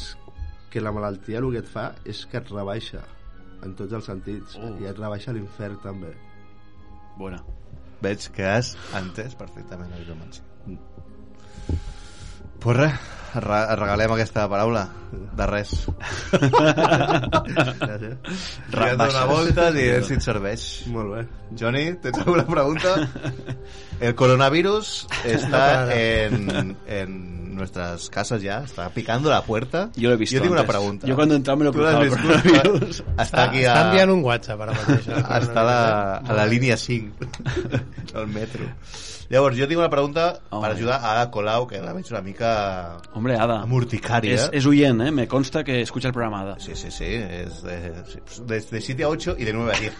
[0.70, 3.02] que la malaltia el que et fa és que et rebaixa
[3.64, 4.74] en tots els sentits Oh.
[4.80, 6.14] i et rebaixa l'infern també
[7.18, 7.42] Buena.
[8.00, 10.44] Veig que has entès perfectament la bibliomància.
[12.60, 14.88] Pues res, re regalem aquesta paraula.
[15.10, 15.70] De res.
[17.80, 18.16] Gràcies.
[18.70, 20.66] Ja has una volta i si et serveix.
[20.92, 21.24] molt bé
[21.58, 22.94] Johnny, tens alguna pregunta?
[24.00, 29.90] El coronavirus está en, en nuestras casas ya, está picando la puerta.
[29.96, 30.74] Yo lo he visto Yo tengo una antes.
[30.76, 31.06] pregunta.
[31.06, 31.84] Yo cuando me lo vist?
[32.00, 33.02] el coronavirus.
[33.18, 35.08] Està aquí Està a, enviant un WhatsApp ara mateix.
[35.08, 35.20] eh?
[35.40, 37.26] està a la, a la línia 5
[38.14, 38.64] del metro.
[39.30, 40.62] Llavors, jo tinc una pregunta Home.
[40.64, 43.58] per ajudar a Ada Colau, que la veig una mica Hombre, Ada.
[43.68, 44.34] morticària.
[44.34, 45.10] Es, es huyent, ¿eh?
[45.12, 46.58] Me consta que escucha el programa Ada.
[46.58, 47.92] Sí, sí, sí, es de,
[48.46, 49.92] de, de 7 a 8 y de 9 a 10.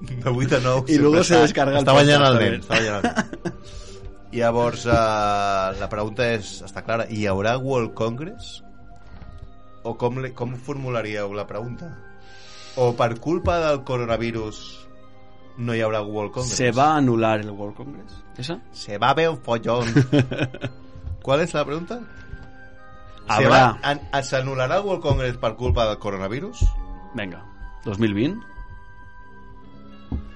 [0.00, 0.84] De 8 a 9.
[0.88, 2.60] Y luego se està- descarga el Està banyant el nen.
[2.62, 3.54] Està el nen.
[4.32, 8.62] Llavors, uh, la pregunta és, està clara, hi haurà World Congress?
[9.84, 11.90] O com, le, com formularíeu la pregunta?
[12.80, 14.62] O per culpa del coronavirus
[15.58, 16.56] no hi haurà World Congress?
[16.56, 18.14] ¿Se va a anular el World Congress?
[18.38, 18.56] ¿Esa?
[18.72, 19.84] Se va a ver un follón.
[21.22, 22.00] ¿Cuál es la pregunta?
[23.26, 23.78] ¿Se, Habrá.
[24.12, 26.58] va, ¿Se anularà el World Congress per culpa del coronavirus?
[27.14, 27.42] Venga.
[27.84, 28.42] ¿2020?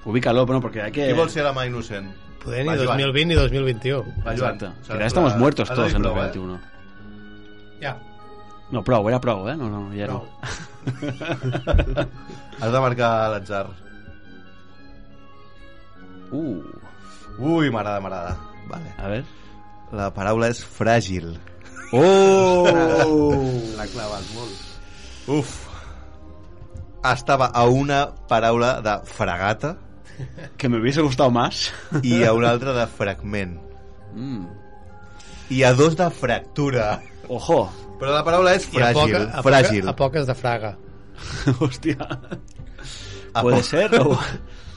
[0.05, 1.05] Ubícalo, bueno, porque hay que...
[1.07, 2.07] Qui vol ser la mà innocent?
[2.43, 2.97] Poder ni Va, Joan.
[2.97, 4.03] 2020 ni 2021.
[4.25, 4.55] Va, Joan.
[4.55, 4.71] Exacto.
[4.87, 5.39] S'ha de ya estamos provar.
[5.41, 6.31] muertos Has de todos dir en prou, eh?
[6.31, 6.59] 2021.
[7.81, 7.97] Ja.
[8.71, 9.57] No, prou, era prou, eh?
[9.57, 10.23] No, no, ja no.
[12.61, 13.67] Has de marcar l'atzar.
[16.31, 16.63] Uh,
[17.39, 18.37] Ui, m'agrada, m'agrada.
[18.67, 18.93] Vale.
[18.97, 19.25] a ver.
[19.95, 21.37] La paraula és fràgil.
[21.95, 22.67] ¡Oh!
[23.77, 24.65] l'ha clavat molt
[25.31, 25.53] Uf.
[27.07, 29.77] Estava a una paraula de fragata
[30.57, 31.71] que me hubiese gustado más.
[32.03, 33.59] i a una altra de fragment.
[34.15, 34.45] Mm.
[35.49, 37.01] I a dos de fractura.
[37.29, 37.69] Ojo.
[37.99, 39.13] Però la paraula és I a, fràgil.
[39.13, 39.81] poca, a, fràgil.
[39.81, 40.77] poca, a poques de fraga.
[41.59, 41.97] Hostia.
[43.33, 43.93] A ¿Puede ser?
[44.01, 44.19] o-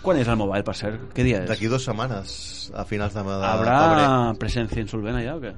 [0.03, 0.99] ¿Cuál es el mobile, para ser?
[1.15, 1.49] ¿Qué día es?
[1.49, 3.45] D'aquí dues setmanes, a finals de, de febrer.
[3.45, 5.53] ¿Habrá presencia insolvent allá o qué?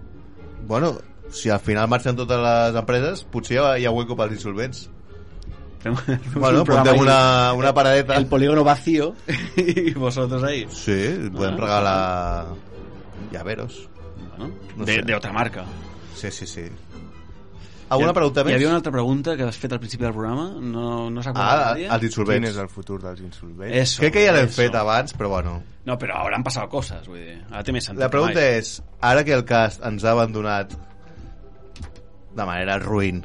[0.66, 0.98] Bueno,
[1.30, 4.88] si al final marxen totes les empreses, potser hi ha, hi ha hueco pels insolvents.
[6.34, 8.16] Bueno, Un pontem una, una paradeta.
[8.16, 9.14] El polígono vacío
[9.56, 10.66] y vosotros ahí.
[10.70, 11.58] Sí, podem Ah.
[11.58, 12.46] regalar
[13.32, 13.88] llaveros.
[14.38, 15.02] Bueno, No de, sé.
[15.02, 15.64] de otra marca.
[16.14, 16.62] Sí, sí, sí.
[17.92, 18.54] Alguna pregunta Hi més?
[18.56, 20.46] havia una altra pregunta que has fet al principi del programa.
[20.60, 22.48] No, no s'ha Ah, acordat els Quin insolvents.
[22.50, 23.76] és el futur dels insolvents?
[23.82, 24.00] Eso.
[24.00, 24.60] Crec que ja l'hem eso.
[24.62, 25.58] fet abans, però bueno.
[25.84, 27.36] No, però hauran passat coses, vull dir.
[27.50, 28.00] Ara té més sentit.
[28.00, 28.58] La pregunta que mai.
[28.62, 30.72] és, ara que el cast ens ha abandonat
[32.34, 33.24] de manera ruïn,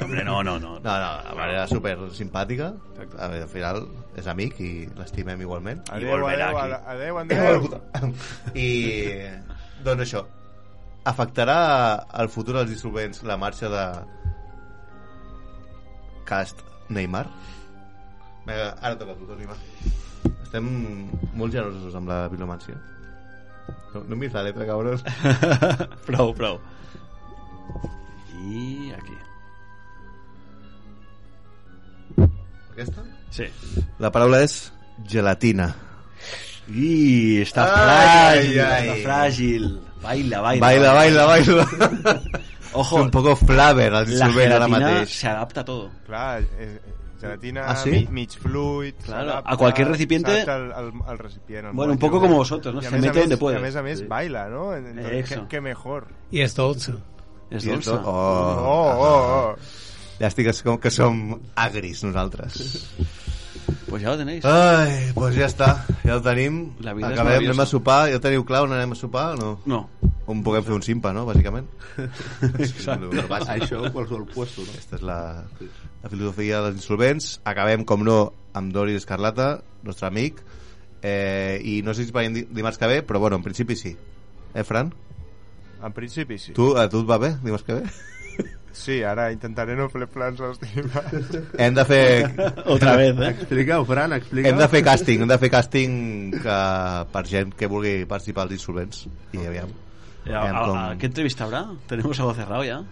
[0.00, 0.78] Hombre, no, no, no.
[0.84, 2.70] No, no, de manera super simpàtica.
[3.20, 3.82] Al final
[4.16, 5.82] és amic i l'estimem igualment.
[5.90, 6.46] I Adéu, volverà
[6.88, 7.34] adéu, aquí.
[7.34, 8.14] adéu, adéu.
[8.54, 8.68] I,
[9.84, 10.22] doncs això,
[11.10, 11.58] afectarà
[12.22, 13.84] al futur dels dissolvents la marxa de
[16.28, 17.26] Cast Neymar?
[18.46, 19.56] Vinga, ara toca a tu, Toni, va.
[20.44, 20.66] Estem
[21.38, 22.76] molt generosos amb la bibliomància.
[23.94, 25.02] No, no em miris la letra, cabros.
[26.08, 26.58] prou, prou.
[28.40, 29.16] I aquí.
[32.72, 33.04] Aquesta?
[33.34, 33.46] Sí.
[34.02, 34.56] La paraula és
[35.10, 35.70] gelatina.
[36.70, 38.88] I està Ai, fràgil, ai.
[38.88, 39.68] està fràgil.
[40.02, 40.60] Baila, baila.
[40.66, 41.66] Baila, baila, baila.
[42.72, 45.90] Ojo, un poco flaver al la gelatina se adapta a todo.
[46.06, 46.80] Clar, eh, eh,
[47.20, 47.90] gelatina Ah, sí?
[47.90, 51.66] mi- mig fluid, Claro, s'adapta, a cualquier recipiente- Al, al, al recipient.
[51.66, 52.80] al Bueno, un poco como vosotros, ¿no?
[52.80, 53.56] Y Se mete donde puede.
[53.56, 54.06] y A més a més, Sí.
[54.06, 54.74] baila, ¿no?
[54.74, 56.06] Entonces, qué, qué mejor.
[56.30, 56.94] Dolça.
[57.50, 57.90] És I dolça.
[57.98, 58.10] tot- Oh.
[58.12, 59.56] Oh, oh, oh.
[60.20, 62.86] Ja estic com que som agris nosaltres.
[63.90, 64.44] Pues ya lo tenéis.
[64.46, 65.68] Ai, doncs ja està,
[66.06, 66.60] ja ho tenim.
[66.86, 68.04] La vida Acabem, anem a sopar.
[68.12, 69.48] Ja ho teniu clar on anem a sopar o no?
[69.66, 69.80] No.
[70.30, 71.24] On puguem fer un simpa, no?
[71.26, 71.66] Bàsicament.
[72.62, 73.24] Exacte.
[73.56, 74.70] Això, qualsevol puesto, no?
[74.76, 75.18] Aquesta és la,
[76.04, 77.32] la filosofia dels insolvents.
[77.50, 78.20] Acabem, com no,
[78.54, 80.38] amb Dori Escarlata, nostre amic.
[81.02, 83.96] Eh, I no sé si veiem di- dimarts que ve, però bueno, en principi sí.
[84.54, 84.94] Eh, Fran?
[85.82, 86.52] En principi sí.
[86.54, 87.84] Tu, a tu et va bé, dimarts que ve?
[88.72, 91.02] Sí, ara intentaré no fer plans l'estima.
[91.64, 92.04] Hem de fer...
[92.70, 93.28] Otra vez, eh?
[93.34, 95.96] Explica-ho, Fran, explica Hem de fer càsting, hem de fer càsting
[96.38, 96.56] que,
[97.12, 99.04] per gent que vulgui participar als insolvents.
[99.34, 99.72] I aviam.
[100.26, 101.66] ¿A, aviam a- com- a- ¿Qué entrevista habrá?
[101.90, 102.82] Tenemos algo cerrado ya.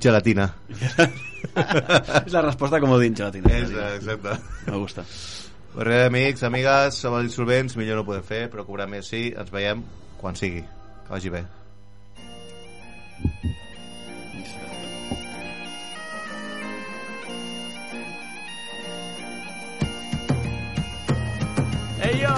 [0.00, 0.54] Gelatina.
[2.26, 3.54] es la respuesta como de gelatina.
[3.56, 4.34] És, exacte.
[4.66, 5.04] Me gusta.
[5.74, 9.06] Pues res, amics, amigues, som els insolvents, millor no ho podem fer, però cobrar més
[9.08, 9.84] sí, ens veiem
[10.20, 10.64] quan sigui.
[11.06, 11.44] Que vagi bé.
[22.08, 22.37] Hey yo!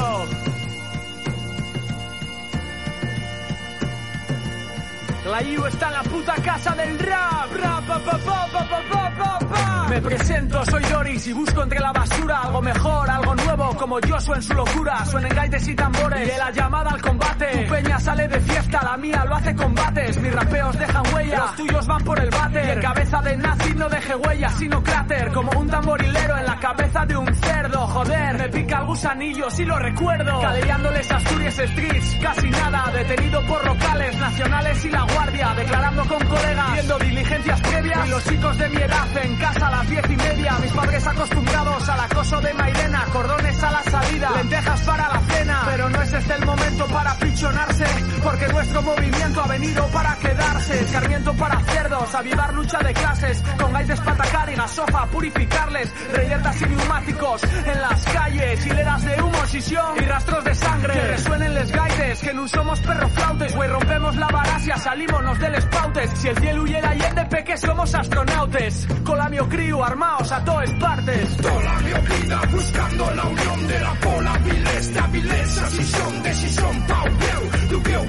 [5.30, 7.52] La IU está en la puta casa del rap.
[7.62, 13.10] rap pa, pa, pa, Me presento, soy Doris y busco entre la basura algo mejor,
[13.10, 15.04] algo nuevo, como yo en su locura.
[15.06, 16.26] Suenen gaites y tambores.
[16.26, 17.46] Y de la llamada al combate.
[17.46, 20.20] Tu peña sale de fiesta, la mía lo hace combates.
[20.20, 22.72] Mis rapeos dejan huella, los tuyos van por el bate.
[22.72, 25.32] El cabeza de nazi no deje huella, sino cráter.
[25.32, 27.86] Como un tamborilero en la cabeza de un cerdo.
[27.86, 30.40] Joder, me pica el gusanillo si lo recuerdo.
[30.40, 32.90] Cadeándole Asturias Streets, casi nada.
[32.92, 35.54] Detenido por locales, nacionales y la guardia.
[35.54, 38.06] Declarando con colegas, viendo diligencias previas.
[38.06, 40.58] Y los chicos de mi edad en casa a las diez y media.
[40.62, 43.04] Mis padres acostumbrados al acoso de Mairena.
[43.12, 45.62] Cordones a la salida, lentejas para la cena.
[45.66, 47.84] Pero no es este el momento para pichonarse.
[48.22, 50.80] Porque nuestro movimiento ha venido para quedarse.
[50.80, 53.42] Escarmiento para cerdos, avivar lucha de clases.
[53.60, 55.92] Con gaites para atacar y gasofa, purificarles.
[56.12, 58.66] Reyertas y neumáticos en las calles.
[58.66, 60.99] Hileras de humo, sisión y rastros de sangre.
[61.08, 66.10] Resuenen les gaites, que no somos perroflautes, güey, rompemos la barasia, salimos del espautes.
[66.14, 68.86] Si el cielo huye la de peque somos astronautes.
[69.04, 71.36] Colamio crío, armaos a todas partes.
[71.36, 76.48] Toda vida buscando la unión de la pola, viles de avilesa, si son de si
[76.50, 77.06] son pau,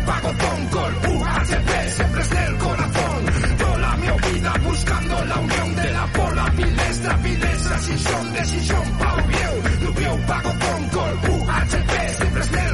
[0.05, 0.31] pago,
[0.71, 3.25] col, UHCP, siempre es el corazón.
[3.57, 3.95] Toda
[4.31, 8.41] vida buscando la unión de la pola, viles de avilesa, si son de
[8.99, 9.17] pau,
[10.27, 10.51] pago,
[10.91, 12.70] col, UHCP, siempre es